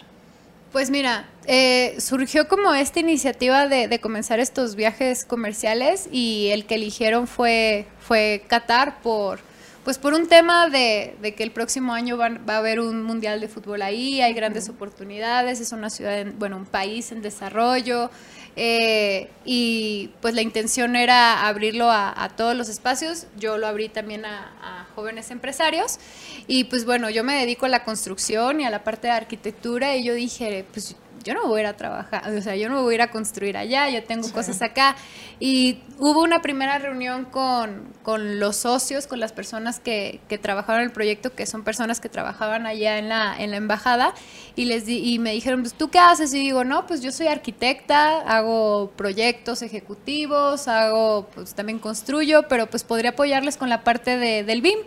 Pues 0.72 0.88
mira, 0.88 1.28
eh, 1.46 1.96
surgió 1.98 2.48
como 2.48 2.72
esta 2.72 2.98
iniciativa 2.98 3.68
de, 3.68 4.00
comenzar 4.00 4.40
estos 4.40 4.74
viajes 4.74 5.26
comerciales 5.26 6.08
y 6.10 6.48
el 6.50 6.64
que 6.64 6.76
eligieron 6.76 7.26
fue, 7.26 7.86
fue 8.00 8.42
Qatar 8.48 9.02
por, 9.02 9.40
pues 9.84 9.98
por 9.98 10.14
un 10.14 10.28
tema 10.28 10.68
de, 10.68 11.34
que 11.36 11.42
el 11.42 11.50
próximo 11.50 11.92
año 11.92 12.16
va, 12.16 12.30
a 12.46 12.56
haber 12.56 12.78
un 12.78 13.02
mundial 13.02 13.40
de 13.40 13.48
fútbol 13.48 13.82
ahí, 13.82 14.20
hay 14.20 14.32
grandes 14.32 14.68
oportunidades, 14.68 15.60
es 15.60 15.72
una 15.72 15.90
ciudad, 15.90 16.24
bueno, 16.38 16.56
un 16.56 16.66
país 16.66 17.10
en 17.10 17.20
desarrollo, 17.20 18.10
eh, 18.54 19.28
y 19.44 20.10
pues 20.20 20.34
la 20.34 20.42
intención 20.42 20.94
era 20.94 21.48
abrirlo 21.48 21.90
a, 21.90 22.30
todos 22.36 22.56
los 22.56 22.68
espacios. 22.68 23.26
Yo 23.38 23.58
lo 23.58 23.66
abrí 23.66 23.88
también 23.88 24.24
a, 24.24 24.86
jóvenes 24.94 25.30
empresarios. 25.30 25.98
Y 26.46 26.64
pues 26.64 26.84
bueno, 26.84 27.08
yo 27.08 27.24
me 27.24 27.34
dedico 27.34 27.64
a 27.64 27.68
la 27.70 27.82
construcción 27.82 28.60
y 28.60 28.64
a 28.64 28.70
la 28.70 28.84
parte 28.84 29.06
de 29.06 29.14
arquitectura 29.14 29.96
y 29.96 30.04
yo 30.04 30.12
dije, 30.12 30.66
pues 30.70 30.94
yo 31.22 31.34
no 31.34 31.46
voy 31.46 31.58
a 31.58 31.62
ir 31.62 31.66
a 31.66 31.76
trabajar, 31.76 32.28
o 32.32 32.42
sea, 32.42 32.56
yo 32.56 32.68
no 32.68 32.82
voy 32.82 32.92
a 32.92 32.96
ir 32.96 33.02
a 33.02 33.10
construir 33.10 33.56
allá, 33.56 33.88
yo 33.90 34.02
tengo 34.04 34.30
cosas 34.32 34.62
acá. 34.62 34.96
Y 35.40 35.78
hubo 35.98 36.22
una 36.22 36.40
primera 36.40 36.78
reunión 36.78 37.24
con, 37.24 37.88
con 38.02 38.38
los 38.38 38.56
socios, 38.56 39.06
con 39.06 39.20
las 39.20 39.32
personas 39.32 39.80
que, 39.80 40.20
que, 40.28 40.38
trabajaron 40.38 40.82
en 40.82 40.88
el 40.88 40.92
proyecto, 40.92 41.34
que 41.34 41.46
son 41.46 41.64
personas 41.64 42.00
que 42.00 42.08
trabajaban 42.08 42.66
allá 42.66 42.98
en 42.98 43.08
la, 43.08 43.34
en 43.38 43.50
la 43.50 43.56
embajada, 43.56 44.14
y, 44.54 44.66
les 44.66 44.86
di, 44.86 44.98
y 44.98 45.18
me 45.18 45.32
dijeron, 45.32 45.62
pues, 45.62 45.74
¿tú 45.74 45.90
qué 45.90 45.98
haces? 45.98 46.32
Y 46.34 46.38
digo, 46.38 46.64
no, 46.64 46.86
pues 46.86 47.02
yo 47.02 47.10
soy 47.10 47.26
arquitecta, 47.26 48.20
hago 48.20 48.92
proyectos 48.96 49.62
ejecutivos, 49.62 50.68
hago, 50.68 51.28
pues 51.34 51.54
también 51.54 51.78
construyo, 51.78 52.46
pero 52.48 52.66
pues 52.66 52.84
podría 52.84 53.10
apoyarles 53.10 53.56
con 53.56 53.68
la 53.68 53.82
parte 53.82 54.18
de, 54.18 54.44
del 54.44 54.62
BIM 54.62 54.78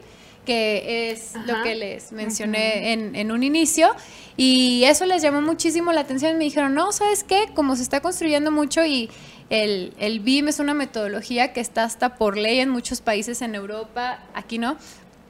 que 0.45 1.11
es 1.11 1.33
lo 1.45 1.63
que 1.63 1.75
les 1.75 2.11
mencioné 2.11 2.93
en, 2.93 3.15
en, 3.15 3.31
un 3.31 3.43
inicio. 3.43 3.89
Y 4.37 4.83
eso 4.85 5.05
les 5.05 5.21
llamó 5.21 5.41
muchísimo 5.41 5.91
la 5.91 6.01
atención. 6.01 6.37
Me 6.37 6.45
dijeron, 6.45 6.73
no, 6.73 6.91
¿sabes 6.91 7.23
qué? 7.23 7.49
Como 7.53 7.75
se 7.75 7.83
está 7.83 8.01
construyendo 8.01 8.51
mucho 8.51 8.85
y 8.85 9.09
el, 9.49 9.93
el 9.99 10.19
BIM 10.21 10.47
es 10.47 10.59
una 10.59 10.73
metodología 10.73 11.53
que 11.53 11.59
está 11.59 11.83
hasta 11.83 12.15
por 12.15 12.37
ley 12.37 12.59
en 12.59 12.69
muchos 12.69 13.01
países 13.01 13.41
en 13.41 13.53
Europa, 13.55 14.19
aquí 14.33 14.57
no, 14.57 14.77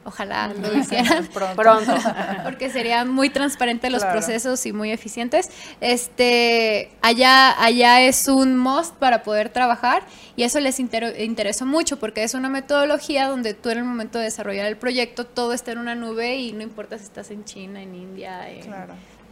Ojalá 0.06 0.54
lo 0.54 0.72
hicieran 0.78 1.26
pronto. 1.56 1.92
porque 2.44 2.70
serían 2.70 3.10
muy 3.10 3.28
transparentes 3.28 3.90
los 3.90 4.04
procesos 4.04 4.64
y 4.64 4.72
muy 4.72 4.92
eficientes. 4.92 5.50
Este, 5.80 6.92
allá, 7.02 7.60
allá 7.60 8.02
es 8.02 8.28
un 8.28 8.56
must 8.56 8.94
para 8.94 9.24
poder 9.24 9.48
trabajar 9.48 10.04
y 10.36 10.44
eso 10.44 10.60
les 10.60 10.78
interesó 10.78 11.66
mucho 11.66 11.98
porque 11.98 12.22
es 12.22 12.34
una 12.34 12.48
metodología 12.48 13.26
donde 13.26 13.54
tú 13.54 13.70
en 13.70 13.78
el 13.78 13.84
momento 13.84 14.18
de 14.18 14.24
desarrollar 14.24 14.66
el 14.66 14.76
proyecto 14.76 15.26
todo 15.26 15.52
está 15.52 15.72
en 15.72 15.78
una 15.78 15.96
nube 15.96 16.36
y 16.36 16.52
no 16.52 16.62
importa 16.62 16.98
si 16.98 17.04
estás 17.04 17.32
en 17.32 17.44
China, 17.44 17.82
en 17.82 17.96
India, 17.96 18.48
en 18.48 18.70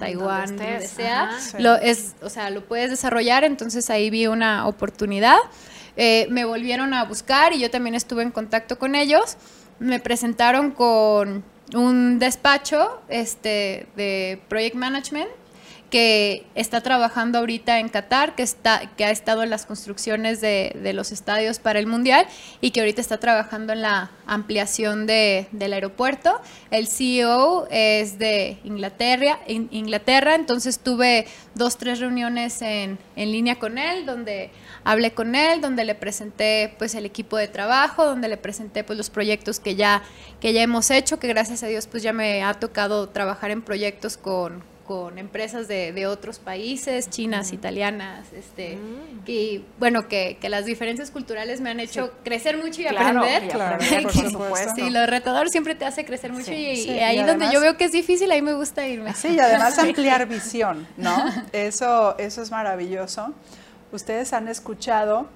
Taiwán, 0.00 0.56
donde, 0.56 0.88
sea, 0.88 1.38
lo 1.58 1.76
es, 1.76 2.14
o 2.20 2.28
sea, 2.28 2.50
lo 2.50 2.64
puedes 2.64 2.90
desarrollar. 2.90 3.44
Entonces 3.44 3.90
ahí 3.90 4.10
vi 4.10 4.26
una 4.26 4.66
oportunidad. 4.66 5.36
Eh, 5.96 6.26
me 6.30 6.44
volvieron 6.44 6.94
a 6.94 7.04
buscar 7.04 7.52
y 7.52 7.60
yo 7.60 7.70
también 7.70 7.94
estuve 7.94 8.24
en 8.24 8.32
contacto 8.32 8.76
con 8.76 8.96
ellos 8.96 9.36
me 9.84 10.00
presentaron 10.00 10.70
con 10.70 11.44
un 11.74 12.18
despacho 12.18 13.00
este, 13.08 13.86
de 13.96 14.40
Project 14.48 14.76
Management 14.76 15.30
que 15.94 16.44
está 16.56 16.80
trabajando 16.80 17.38
ahorita 17.38 17.78
en 17.78 17.88
Qatar, 17.88 18.34
que, 18.34 18.42
está, 18.42 18.90
que 18.96 19.04
ha 19.04 19.12
estado 19.12 19.44
en 19.44 19.50
las 19.50 19.64
construcciones 19.64 20.40
de, 20.40 20.90
los 20.92 21.12
estadios 21.12 21.60
para 21.60 21.78
el 21.78 21.86
Mundial 21.86 22.26
y 22.60 22.72
que 22.72 22.80
ahorita 22.80 23.00
está 23.00 23.18
trabajando 23.18 23.72
en 23.72 23.82
la 23.82 24.10
ampliación 24.26 25.06
de, 25.06 25.46
del 25.52 25.72
aeropuerto. 25.72 26.40
El 26.72 26.88
CEO 26.88 27.68
es 27.70 28.18
de 28.18 28.58
Inglaterra, 28.64 29.38
Inglaterra, 29.46 30.34
entonces 30.34 30.80
tuve 30.80 31.28
dos, 31.54 31.76
tres 31.76 32.00
reuniones 32.00 32.60
en, 32.60 32.98
en 33.14 33.30
línea 33.30 33.60
con 33.60 33.78
él, 33.78 34.04
donde 34.04 34.50
hablé 34.82 35.12
con 35.12 35.36
él, 35.36 35.60
donde 35.60 35.84
le 35.84 35.94
presenté 35.94 36.74
pues 36.76 36.96
el 36.96 37.06
equipo 37.06 37.36
de 37.36 37.46
trabajo, 37.46 38.04
donde 38.04 38.26
le 38.26 38.36
presenté 38.36 38.82
pues 38.82 38.96
los 38.96 39.10
proyectos 39.10 39.60
que 39.60 39.76
ya, 39.76 40.02
que 40.40 40.52
ya 40.52 40.62
hemos 40.62 40.90
hecho, 40.90 41.20
que 41.20 41.28
gracias 41.28 41.62
a 41.62 41.68
Dios 41.68 41.86
pues 41.86 42.02
ya 42.02 42.12
me 42.12 42.42
ha 42.42 42.54
tocado 42.54 43.10
trabajar 43.10 43.52
en 43.52 43.62
proyectos 43.62 44.16
con 44.16 44.73
con 44.84 45.18
empresas 45.18 45.66
de, 45.66 45.92
de 45.92 46.06
otros 46.06 46.38
países, 46.38 47.08
chinas, 47.08 47.52
italianas, 47.52 48.32
este, 48.32 48.76
mm. 48.76 49.22
y 49.26 49.64
bueno, 49.78 50.08
que, 50.08 50.36
que, 50.40 50.48
las 50.48 50.66
diferencias 50.66 51.10
culturales 51.10 51.60
me 51.60 51.70
han 51.70 51.80
hecho 51.80 52.12
crecer 52.22 52.58
mucho 52.58 52.82
y 52.82 52.86
aprender. 52.86 53.48
Claro, 53.48 53.78
por 54.02 54.12
supuesto. 54.12 54.74
Sí, 54.76 54.90
lo 54.90 55.06
retador 55.06 55.48
siempre 55.48 55.74
te 55.74 55.86
hace 55.86 56.04
crecer 56.04 56.32
mucho 56.32 56.52
y, 56.52 56.88
ahí 57.00 57.22
donde 57.22 57.50
yo 57.52 57.60
veo 57.60 57.76
que 57.76 57.84
es 57.84 57.92
difícil, 57.92 58.30
ahí 58.30 58.42
me 58.42 58.52
gusta 58.52 58.86
irme. 58.86 59.14
Sí, 59.14 59.28
y 59.28 59.40
además 59.40 59.78
ampliar 59.78 60.26
visión, 60.26 60.86
¿no? 60.96 61.16
Eso, 61.52 62.16
eso 62.18 62.42
es 62.42 62.50
maravilloso. 62.50 63.32
Ustedes 63.92 64.32
han 64.32 64.48
escuchado 64.48 65.28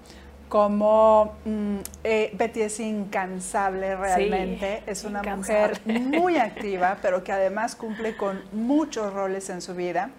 como 0.49 1.37
mm, 1.45 1.77
eh, 2.05 2.31
Betty 2.35 2.63
es 2.63 2.81
incansable 2.81 3.97
realmente, 3.97 4.83
es 4.87 5.05
una 5.05 5.23
mujer 5.23 5.81
muy 5.85 6.39
activa, 6.39 6.99
pero 7.03 7.23
que 7.23 7.33
además 7.33 7.75
cumple 7.75 8.17
con 8.17 8.43
muchos 8.53 9.13
roles 9.13 9.51
en 9.51 9.61
su 9.61 9.75
vida. 9.75 10.11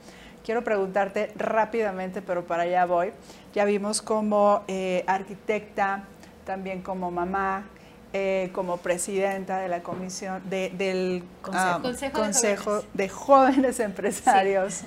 Quiero 0.44 0.63
preguntarte 0.63 1.32
rápidamente, 1.36 2.22
pero 2.22 2.46
para 2.46 2.63
allá 2.63 2.86
voy. 2.86 3.12
Ya 3.54 3.65
vimos 3.65 4.02
como 4.02 4.63
eh, 4.68 5.04
arquitecta, 5.08 6.04
también 6.46 6.82
como 6.82 7.12
mamá, 7.12 7.65
eh, 8.13 8.50
como 8.54 8.78
presidenta 8.78 9.60
de 9.60 9.68
la 9.68 9.82
comisión 9.84 10.42
del 10.50 11.24
ah, 11.52 11.80
Consejo, 12.12 12.84
de, 12.94 13.10
Jóvenes 13.10 13.80
Empresarios. 13.80 14.82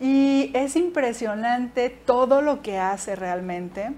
Y 0.00 0.50
es 0.54 0.76
impresionante 0.76 1.90
todo 1.90 2.40
lo 2.40 2.62
que 2.62 2.78
hace 2.78 3.16
realmente. 3.16 3.92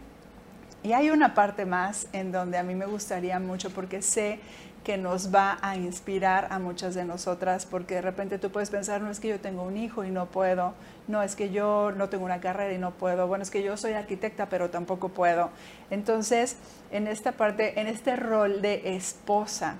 Y 0.82 0.92
hay 0.92 1.10
una 1.10 1.34
parte 1.34 1.66
más 1.66 2.08
en 2.12 2.32
donde 2.32 2.56
a 2.56 2.62
mí 2.62 2.74
me 2.74 2.86
gustaría 2.86 3.38
mucho 3.38 3.70
porque 3.70 4.00
sé 4.00 4.40
que 4.84 4.96
nos 4.96 5.34
va 5.34 5.58
a 5.60 5.76
inspirar 5.76 6.48
a 6.50 6.58
muchas 6.58 6.94
de 6.94 7.04
nosotras, 7.04 7.66
porque 7.66 7.96
de 7.96 8.02
repente 8.02 8.38
tú 8.38 8.50
puedes 8.50 8.70
pensar, 8.70 9.02
no 9.02 9.10
es 9.10 9.20
que 9.20 9.28
yo 9.28 9.38
tengo 9.38 9.62
un 9.62 9.76
hijo 9.76 10.04
y 10.04 10.10
no 10.10 10.26
puedo, 10.26 10.72
no 11.06 11.22
es 11.22 11.36
que 11.36 11.50
yo 11.50 11.92
no 11.92 12.08
tengo 12.08 12.24
una 12.24 12.40
carrera 12.40 12.72
y 12.72 12.78
no 12.78 12.92
puedo, 12.92 13.26
bueno, 13.26 13.42
es 13.42 13.50
que 13.50 13.62
yo 13.62 13.76
soy 13.76 13.92
arquitecta 13.92 14.48
pero 14.48 14.70
tampoco 14.70 15.10
puedo. 15.10 15.50
Entonces, 15.90 16.56
en 16.90 17.08
esta 17.08 17.32
parte, 17.32 17.78
en 17.78 17.88
este 17.88 18.16
rol 18.16 18.62
de 18.62 18.96
esposa, 18.96 19.76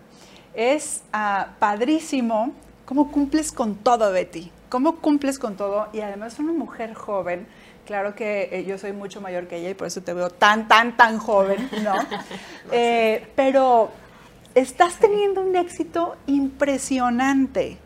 es 0.54 1.02
ah, 1.12 1.54
padrísimo 1.58 2.52
cómo 2.84 3.10
cumples 3.10 3.52
con 3.52 3.76
todo, 3.76 4.12
Betty, 4.12 4.50
cómo 4.68 4.96
cumples 4.96 5.38
con 5.38 5.56
todo 5.56 5.88
y 5.94 6.00
además 6.00 6.38
una 6.38 6.52
mujer 6.52 6.92
joven. 6.92 7.46
Claro 7.90 8.14
que 8.14 8.48
eh, 8.52 8.64
yo 8.64 8.78
soy 8.78 8.92
mucho 8.92 9.20
mayor 9.20 9.48
que 9.48 9.56
ella 9.56 9.70
y 9.70 9.74
por 9.74 9.88
eso 9.88 10.00
te 10.00 10.14
veo 10.14 10.30
tan, 10.30 10.68
tan, 10.68 10.96
tan 10.96 11.18
joven, 11.18 11.68
¿no? 11.82 11.94
Eh, 12.70 13.26
pero 13.34 13.90
estás 14.54 15.00
teniendo 15.00 15.40
un 15.40 15.56
éxito 15.56 16.14
impresionante. 16.28 17.78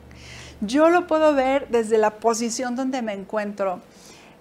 Yo 0.60 0.90
lo 0.90 1.06
puedo 1.06 1.32
ver 1.32 1.68
desde 1.68 1.96
la 1.96 2.10
posición 2.10 2.76
donde 2.76 3.00
me 3.00 3.14
encuentro. 3.14 3.80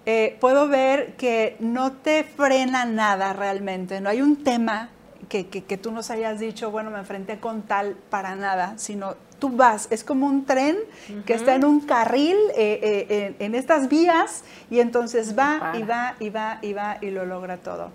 Eh, 0.04 0.36
puedo 0.38 0.68
ver 0.68 1.16
que 1.16 1.56
no 1.60 1.92
te 1.92 2.24
frena 2.24 2.84
nada 2.84 3.32
realmente, 3.32 4.02
no 4.02 4.10
hay 4.10 4.20
un 4.20 4.44
tema 4.44 4.90
que, 5.30 5.46
que, 5.46 5.78
tú 5.78 5.92
nos 5.92 6.10
hayas 6.10 6.40
dicho, 6.40 6.70
bueno, 6.70 6.90
me 6.90 6.98
enfrenté 6.98 7.40
con 7.40 7.62
tal 7.62 7.96
para 8.10 8.36
nada, 8.36 8.74
sino 8.76 9.14
tú 9.44 9.50
vas, 9.50 9.88
es 9.90 10.04
como 10.04 10.26
un 10.26 10.46
tren 10.46 10.78
que 11.26 11.34
está 11.34 11.54
en 11.54 11.66
un 11.66 11.80
carril, 11.80 12.38
eh, 12.56 12.80
eh, 13.10 13.36
en, 13.40 13.54
estas 13.54 13.90
vías, 13.90 14.42
y 14.70 14.80
entonces 14.80 15.38
va 15.38 15.74
y 15.74 15.82
va 15.82 16.14
y 16.18 16.30
va 16.30 16.58
y 16.62 16.72
va 16.72 16.96
y 17.02 17.10
lo 17.10 17.26
logra 17.26 17.58
todo. 17.58 17.90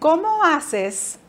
¿Cómo 0.00 0.42
haces 0.42 1.20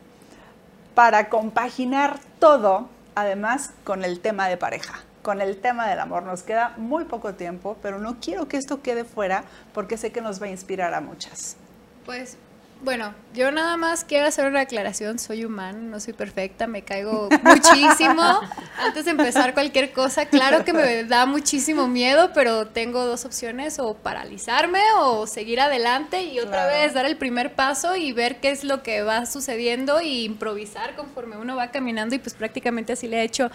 para 0.96 1.28
compaginar 1.28 2.18
todo, 2.40 2.88
además, 3.14 3.70
con 3.84 4.02
el 4.02 4.18
tema 4.18 4.48
de 4.48 4.56
pareja, 4.56 5.04
con 5.22 5.40
el 5.40 5.60
tema 5.60 5.86
del 5.86 6.00
amor. 6.00 6.24
Nos 6.24 6.42
queda 6.42 6.74
muy 6.76 7.04
poco 7.04 7.34
tiempo, 7.34 7.76
pero 7.80 8.00
no 8.00 8.16
quiero 8.20 8.48
que 8.48 8.56
esto 8.56 8.82
quede 8.82 9.04
fuera 9.04 9.44
porque 9.72 9.96
sé 9.96 10.10
que 10.10 10.20
nos 10.20 10.42
va 10.42 10.46
a 10.46 10.50
inspirar 10.50 10.94
a 10.94 11.00
muchas. 11.00 11.56
Pues 12.04 12.38
bueno, 12.82 13.14
yo 13.32 13.50
nada 13.50 13.76
más 13.76 14.04
quiero 14.04 14.26
hacer 14.26 14.46
una 14.46 14.60
aclaración, 14.60 15.18
soy 15.18 15.44
humano, 15.44 15.78
no 15.78 16.00
soy 16.00 16.12
perfecta, 16.12 16.66
me 16.66 16.82
caigo 16.82 17.28
muchísimo. 17.42 18.22
Antes 18.78 19.06
de 19.06 19.12
empezar 19.12 19.54
cualquier 19.54 19.92
cosa, 19.92 20.26
claro 20.26 20.64
que 20.64 20.72
me 20.72 21.04
da 21.04 21.24
muchísimo 21.24 21.88
miedo, 21.88 22.30
pero 22.34 22.66
tengo 22.66 23.04
dos 23.06 23.24
opciones, 23.24 23.78
o 23.78 23.94
paralizarme 23.94 24.80
o 24.98 25.26
seguir 25.26 25.60
adelante 25.60 26.24
y 26.24 26.40
otra 26.40 26.66
vez 26.66 26.92
dar 26.92 27.06
el 27.06 27.16
primer 27.16 27.54
paso 27.54 27.96
y 27.96 28.12
ver 28.12 28.40
qué 28.40 28.50
es 28.50 28.64
lo 28.64 28.82
que 28.82 29.02
va 29.02 29.24
sucediendo 29.26 30.00
y 30.02 30.24
improvisar 30.24 30.94
conforme 30.94 31.36
uno 31.36 31.56
va 31.56 31.70
caminando 31.70 32.14
y 32.14 32.18
pues 32.18 32.34
prácticamente 32.34 32.92
así 32.92 33.08
le 33.08 33.20
he 33.20 33.24
hecho 33.24 33.50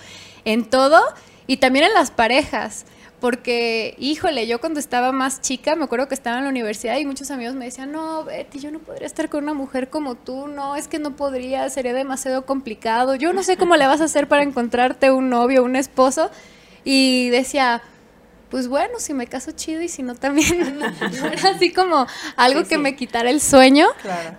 en 0.45 0.65
todo. 0.65 1.01
Y 1.45 1.58
también 1.58 1.86
en 1.86 1.93
las 1.93 2.12
parejas 2.12 2.86
porque, 3.19 3.95
híjole, 3.97 4.47
yo 4.47 4.60
cuando 4.60 4.79
estaba 4.79 5.12
más 5.12 5.41
chica, 5.41 5.75
me 5.75 5.84
acuerdo 5.84 6.08
que 6.08 6.15
estaba 6.15 6.38
en 6.38 6.45
la 6.45 6.49
universidad 6.49 6.97
y 6.97 7.05
muchos 7.05 7.32
amigos 7.32 7.53
me 7.53 7.65
decían, 7.65 7.91
no, 7.91 8.23
Betty, 8.23 8.60
yo 8.60 8.71
no 8.71 8.79
podría 8.79 9.08
estar 9.08 9.29
con 9.29 9.43
una 9.43 9.53
mujer 9.53 9.89
como 9.89 10.15
tú, 10.15 10.47
no, 10.47 10.75
es 10.75 10.88
que 10.88 10.99
no 10.99 11.15
podría, 11.15 11.69
sería 11.69 11.93
demasiado 11.93 12.45
complicado, 12.45 13.15
yo 13.15 13.34
no 13.34 13.43
sé 13.43 13.58
cómo 13.58 13.75
le 13.75 13.88
vas 13.88 13.99
a 14.01 14.05
hacer 14.05 14.27
para 14.27 14.43
encontrarte 14.43 15.12
un 15.12 15.29
novio, 15.29 15.63
un 15.63 15.75
esposo, 15.75 16.32
y 16.86 17.29
decía, 17.29 17.82
pues 18.49 18.69
bueno, 18.69 18.99
si 18.99 19.13
me 19.13 19.27
caso 19.27 19.51
chido 19.51 19.82
y 19.82 19.89
si 19.89 20.01
no 20.01 20.15
también, 20.15 20.82
era 21.34 21.49
así 21.49 21.73
como 21.73 22.08
algo 22.38 22.63
que 22.63 22.77
me 22.77 22.95
quitara 22.95 23.29
el 23.29 23.41
sueño, 23.41 23.88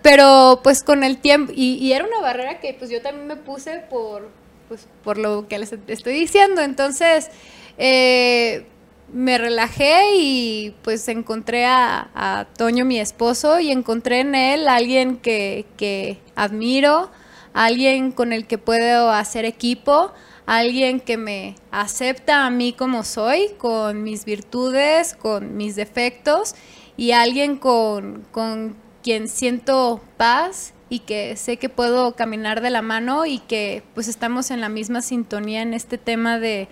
pero 0.00 0.60
pues 0.62 0.82
con 0.82 1.04
el 1.04 1.18
tiempo, 1.18 1.52
y, 1.54 1.74
y, 1.74 1.92
era 1.92 2.06
una 2.06 2.20
barrera 2.20 2.60
que 2.60 2.74
pues 2.78 2.90
yo 2.90 3.02
también 3.02 3.26
me 3.26 3.36
puse 3.36 3.80
por, 3.90 4.30
pues, 4.68 4.86
por 5.04 5.18
lo 5.18 5.48
que 5.48 5.58
les 5.58 5.74
estoy 5.86 6.14
diciendo, 6.14 6.62
entonces 6.62 7.30
eh, 7.78 8.66
me 9.12 9.38
relajé 9.38 10.16
y 10.16 10.74
pues 10.82 11.08
encontré 11.08 11.66
a, 11.66 12.46
Toño, 12.56 12.84
mi 12.84 12.98
esposo, 12.98 13.60
y 13.60 13.70
encontré 13.70 14.20
en 14.20 14.34
él 14.34 14.68
alguien 14.68 15.16
que, 15.16 15.66
que 15.76 16.18
admiro, 16.36 17.10
alguien 17.52 18.12
con 18.12 18.32
el 18.32 18.46
que 18.46 18.58
puedo 18.58 19.10
hacer 19.10 19.44
equipo, 19.44 20.12
alguien 20.46 21.00
que 21.00 21.16
me 21.16 21.56
acepta 21.70 22.46
a 22.46 22.50
mí 22.50 22.72
como 22.72 23.04
soy, 23.04 23.48
con 23.58 24.02
mis 24.02 24.24
virtudes, 24.24 25.14
con 25.14 25.56
mis 25.56 25.76
defectos, 25.76 26.54
y 26.96 27.12
alguien 27.12 27.56
con, 27.56 28.26
con 28.30 28.76
quien 29.02 29.28
siento 29.28 30.00
paz 30.16 30.74
y 30.88 31.00
que 31.00 31.36
sé 31.36 31.56
que 31.56 31.68
puedo 31.68 32.16
caminar 32.16 32.60
de 32.60 32.70
la 32.70 32.82
mano 32.82 33.24
y 33.26 33.38
que 33.38 33.82
pues 33.94 34.08
estamos 34.08 34.50
en 34.50 34.60
la 34.60 34.68
misma 34.68 35.02
sintonía 35.02 35.62
en 35.62 35.72
este 35.72 35.98
tema 35.98 36.38
de 36.38 36.68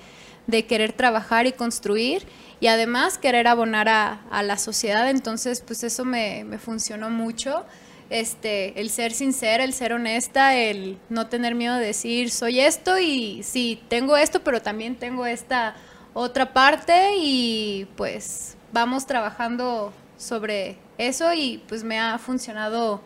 de 0.49 0.65
querer 0.67 0.93
trabajar 0.93 1.47
y 1.47 1.53
construir 1.53 2.27
y 2.59 2.67
además 2.67 3.19
querer 3.19 3.47
abonar 3.47 3.89
a, 3.89 4.43
la 4.43 4.59
sociedad. 4.59 5.09
Entonces, 5.09 5.63
pues 5.65 5.85
eso 5.85 6.05
me, 6.05 6.45
funcionó 6.59 7.11
mucho. 7.11 7.65
Este, 8.11 8.81
el 8.81 8.89
ser 8.89 9.13
sincera, 9.13 9.63
el 9.63 9.75
ser 9.75 9.93
honesta, 9.93 10.57
el 10.57 10.99
no 11.11 11.27
tener 11.27 11.55
miedo 11.55 11.77
de 11.77 11.85
decir 11.85 12.31
soy 12.31 12.59
esto 12.59 12.99
y 12.99 13.43
sí, 13.43 13.83
tengo 13.89 14.17
esto, 14.17 14.43
pero 14.43 14.63
también 14.63 14.97
tengo 14.97 15.27
esta 15.27 15.77
otra 16.15 16.55
parte 16.55 17.11
y 17.19 17.87
pues 17.97 18.57
vamos 18.73 19.07
trabajando 19.07 19.93
sobre 20.17 20.79
eso 20.97 21.35
y 21.35 21.63
pues 21.69 21.85
me 21.85 22.01
ha 22.01 22.17
funcionado 22.17 23.03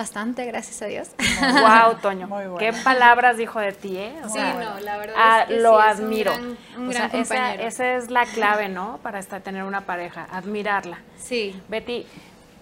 Bastante, 0.00 0.46
gracias 0.46 0.80
a 0.80 0.86
Dios. 0.86 1.10
Wow, 1.42 1.96
Toño. 2.00 2.26
Qué 2.58 2.72
palabras 2.72 3.36
dijo 3.36 3.60
de 3.60 3.72
ti, 3.72 3.98
¿eh? 3.98 4.14
sí, 4.32 4.38
no, 4.38 4.80
la 4.80 4.96
verdad 4.96 5.14
ah, 5.18 5.42
es 5.42 5.48
que 5.48 5.60
lo 5.60 5.78
admiro. 5.78 6.32
un 6.78 6.88
gran, 6.88 7.14
esa, 7.14 7.96
es 7.96 8.10
la 8.10 8.24
clave, 8.24 8.70
¿no? 8.70 8.98
Para 9.02 9.18
estar, 9.18 9.42
tener 9.42 9.62
una 9.62 9.82
pareja, 9.82 10.26
admirarla. 10.32 11.00
Sí. 11.18 11.54
Betty, 11.68 12.06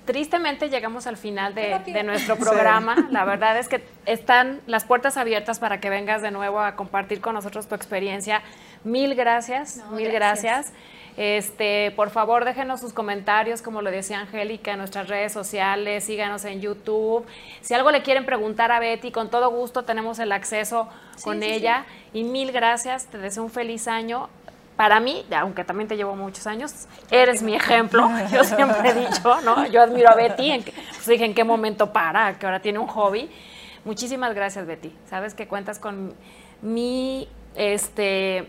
tristemente 0.05 0.69
llegamos 0.69 1.07
al 1.07 1.17
final 1.17 1.55
de, 1.55 2.03
nuestro 2.03 2.35
programa. 2.35 3.07
La 3.13 3.25
verdad 3.25 3.57
es 3.57 3.69
que 3.69 3.85
están 4.05 4.61
las 4.67 4.85
puertas 4.85 5.17
abiertas 5.17 5.61
para 5.61 5.79
que 5.79 5.91
vengas 5.91 6.23
de 6.23 6.33
nuevo 6.33 6.59
a 6.59 6.75
compartir 6.75 7.21
con 7.21 7.35
nosotros 7.35 7.69
tu 7.69 7.77
experiencia. 7.77 8.43
Mil 8.83 9.15
gracias, 9.15 9.85
mil 9.93 10.11
gracias. 10.11 10.73
Este, 11.19 11.91
por 11.97 12.11
favor, 12.11 12.45
déjenos 12.45 12.79
sus 12.79 12.93
comentarios, 12.93 13.61
como 13.61 13.83
lo 13.83 13.91
decía 13.91 14.21
Angélica, 14.21 14.71
en 14.71 14.79
nuestras 14.79 15.09
redes 15.09 15.33
sociales, 15.33 16.05
síganos 16.05 16.45
en 16.45 16.61
YouTube. 16.61 17.27
Si 17.61 17.75
algo 17.75 17.91
le 17.91 18.03
quieren 18.03 18.25
preguntar 18.25 18.71
a 18.71 18.79
Betty, 18.79 19.11
con 19.11 19.29
todo 19.29 19.51
gusto 19.51 19.83
tenemos 19.83 20.21
el 20.21 20.31
acceso 20.31 20.89
con 21.25 21.43
ella. 21.43 21.87
Y 22.13 22.23
mil 22.23 22.53
gracias, 22.53 23.07
te 23.07 23.19
deseo 23.19 23.43
un 23.43 23.51
feliz 23.51 23.89
año. 23.89 24.29
Para 24.77 25.01
mí, 25.01 25.27
aunque 25.37 25.65
también 25.65 25.89
te 25.89 25.97
llevo 25.97 26.15
muchos 26.15 26.47
años, 26.47 26.87
eres 27.11 27.43
mi 27.43 27.57
ejemplo. 27.57 28.09
Yo 28.33 28.45
siempre 28.45 28.91
he 28.91 28.95
dicho, 28.95 29.41
¿no? 29.41 29.67
Yo 29.67 29.83
admiro 29.83 30.11
a 30.11 30.15
Betty, 30.15 30.53
en 30.53 30.63
pues 30.63 31.05
dije, 31.05 31.25
¿en 31.25 31.35
qué 31.35 31.43
momento 31.43 31.93
para? 31.93 32.39
Que 32.39 32.47
ahora 32.47 32.63
tiene 32.63 32.79
un 32.79 32.87
hobby. 32.87 33.29
Muchísimas 33.85 34.37
gracias, 34.37 34.69
Betty. 34.69 34.95
Sabes 35.11 35.35
que 35.35 35.49
cuentas 35.49 35.81
con 35.81 36.15
mi, 36.63 37.29
este, 37.57 38.47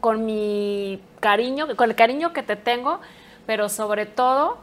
con 0.00 0.24
mi 0.24 1.02
cariño, 1.20 1.76
con 1.76 1.90
el 1.90 1.96
cariño 1.96 2.32
que 2.32 2.42
te 2.42 2.56
tengo, 2.56 3.00
pero 3.46 3.68
sobre 3.68 4.06
todo 4.06 4.58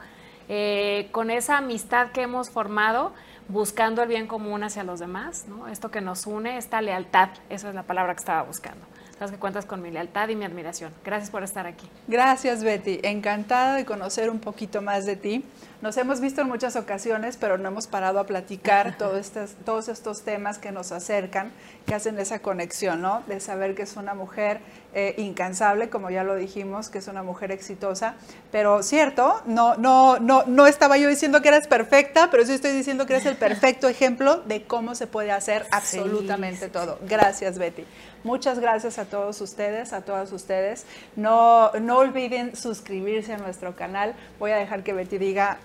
eh, 0.48 1.10
con 1.12 1.32
esa 1.32 1.58
amistad 1.58 2.12
que 2.12 2.22
hemos 2.22 2.50
formado 2.50 3.14
buscando 3.48 4.02
el 4.02 4.10
bien 4.10 4.28
común 4.28 4.64
hacia 4.64 4.84
los 4.84 5.00
demás, 5.00 5.46
¿no? 5.48 5.68
Esto 5.68 5.92
que 5.92 6.02
nos 6.02 6.26
une, 6.26 6.58
esta 6.58 6.82
lealtad, 6.82 7.30
esa 7.50 7.70
es 7.70 7.76
la 7.76 7.84
palabra 7.84 8.14
que 8.14 8.20
estaba 8.20 8.44
buscando. 8.44 8.86
Sabes 9.18 9.32
que 9.32 9.40
cuentas 9.40 9.66
con 9.66 9.82
mi 9.82 9.92
lealtad 9.92 10.28
y 10.28 10.36
mi 10.36 10.44
admiración. 10.44 10.92
Gracias 11.06 11.30
por 11.30 11.42
estar 11.44 11.66
aquí. 11.66 11.90
Gracias, 12.08 12.64
Betty. 12.66 13.00
Encantada 13.02 13.76
de 13.76 13.86
conocer 13.86 14.30
un 14.30 14.40
poquito 14.40 14.82
más 14.82 15.06
de 15.06 15.16
ti. 15.16 15.46
Nos 15.82 15.96
hemos 15.96 16.20
visto 16.20 16.42
en 16.42 16.48
muchas 16.50 16.76
ocasiones, 16.76 17.38
pero 17.38 17.58
no 17.58 17.70
hemos 17.70 17.88
parado 17.88 18.20
a 18.20 18.26
platicar 18.26 18.98
todos 19.66 19.88
estos 19.88 20.22
temas 20.24 20.58
que 20.58 20.74
nos 20.74 20.92
acercan, 20.92 21.52
que 21.86 21.96
hacen 21.96 22.20
esa 22.20 22.40
conexión, 22.40 23.02
¿no? 23.02 23.24
De 23.28 23.40
saber 23.40 23.74
que 23.74 23.84
es 23.84 23.96
una 23.96 24.16
mujer 24.16 24.60
eh, 24.94 25.14
incansable, 25.18 25.90
como 25.90 26.10
ya 26.10 26.26
lo 26.26 26.36
dijimos, 26.36 26.90
que 26.90 26.98
es 26.98 27.08
una 27.08 27.24
mujer 27.24 27.54
exitosa. 27.54 28.16
Pero 28.52 28.84
cierto, 28.84 29.42
no, 29.46 29.76
no, 29.76 30.20
no, 30.20 30.44
no 30.46 30.68
estaba 30.68 30.98
yo 30.98 31.08
diciendo 31.08 31.42
que 31.42 31.50
eres 31.50 31.68
perfecta, 31.68 32.30
pero 32.32 32.46
sí 32.46 32.52
estoy 32.52 32.72
diciendo 32.72 33.06
que 33.06 33.14
eres 33.14 33.26
el 33.26 33.38
perfecto 33.38 33.88
ejemplo 33.90 34.38
de 34.38 34.64
cómo 34.64 34.94
se 34.94 35.08
puede 35.08 35.32
hacer 35.32 35.68
absolutamente 35.72 36.68
todo. 36.68 37.00
Gracias, 37.08 37.58
Betty. 37.58 37.86
Muchas 38.26 38.58
gracias 38.58 38.98
a 38.98 39.06
todos 39.06 39.40
ustedes, 39.40 39.94
a 39.94 40.02
todas 40.02 40.32
ustedes. 40.32 40.88
No, 41.16 41.72
no 41.74 42.00
olviden 42.00 42.56
suscribirse 42.56 43.34
a 43.34 43.38
nuestro 43.38 43.76
canal. 43.76 44.16
Voy 44.40 44.50
a 44.50 44.56
dejar 44.56 44.84
que 44.84 44.94
Betty 44.94 45.20
diga 45.20 45.60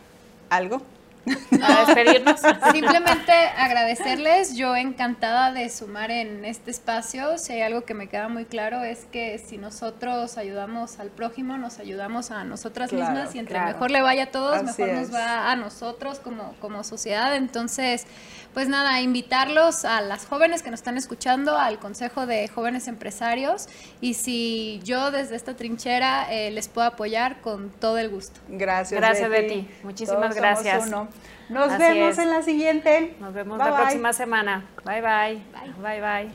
algo. 0.50 0.82
Para 1.60 1.84
despedirnos. 1.86 2.40
Simplemente 2.72 3.32
agradecerles, 3.56 4.56
yo 4.56 4.74
encantada 4.76 5.52
de 5.52 5.68
sumar 5.70 6.10
en 6.10 6.44
este 6.44 6.70
espacio. 6.70 7.38
Si 7.38 7.52
hay 7.52 7.62
algo 7.62 7.82
que 7.84 7.94
me 7.94 8.08
queda 8.08 8.28
muy 8.28 8.44
claro 8.46 8.82
es 8.82 9.04
que 9.12 9.38
si 9.38 9.58
nosotros 9.58 10.38
ayudamos 10.38 10.98
al 10.98 11.08
prójimo, 11.10 11.58
nos 11.58 11.78
ayudamos 11.78 12.30
a 12.30 12.44
nosotras 12.44 12.90
Claro, 12.90 13.12
mismas 13.12 13.34
y 13.34 13.38
entre 13.38 13.54
claro. 13.56 13.72
mejor 13.72 13.90
le 13.90 14.02
vaya 14.02 14.24
a 14.24 14.30
todos, 14.30 14.56
Así 14.56 14.82
mejor 14.82 14.88
es. 14.88 15.08
nos 15.10 15.14
va 15.14 15.50
a 15.50 15.56
nosotros 15.56 16.18
como, 16.20 16.54
como 16.60 16.82
sociedad. 16.84 17.36
Entonces, 17.36 18.06
pues 18.54 18.68
nada, 18.68 19.00
invitarlos 19.00 19.84
a 19.84 20.00
las 20.00 20.26
jóvenes 20.26 20.62
que 20.62 20.70
nos 20.70 20.80
están 20.80 20.96
escuchando, 20.96 21.56
al 21.56 21.78
Consejo 21.78 22.26
de 22.26 22.48
Jóvenes 22.48 22.88
Empresarios 22.88 23.68
y 24.00 24.14
si 24.14 24.80
yo 24.84 25.10
desde 25.10 25.36
esta 25.36 25.54
trinchera 25.54 26.26
eh, 26.32 26.50
les 26.50 26.66
puedo 26.68 26.86
apoyar 26.88 27.40
con 27.42 27.70
todo 27.70 27.98
el 27.98 28.08
gusto. 28.08 28.40
Gracias, 28.48 28.98
Gracias, 29.00 29.28
Betty. 29.28 29.54
Betty. 29.62 29.68
Muchísimas 29.84 30.20
Todos 30.20 30.34
somos 30.34 30.62
gracias. 30.64 30.86
uno. 30.88 31.08
Nos 31.48 31.76
vemos 31.78 32.18
en 32.18 32.30
la 32.30 32.42
siguiente. 32.42 33.16
Nos 33.20 33.34
vemos 33.34 33.58
la 33.58 33.76
próxima 33.76 34.12
semana. 34.12 34.64
Bye 34.84 35.00
bye. 35.00 35.42
Bye 35.82 36.00
bye. 36.00 36.30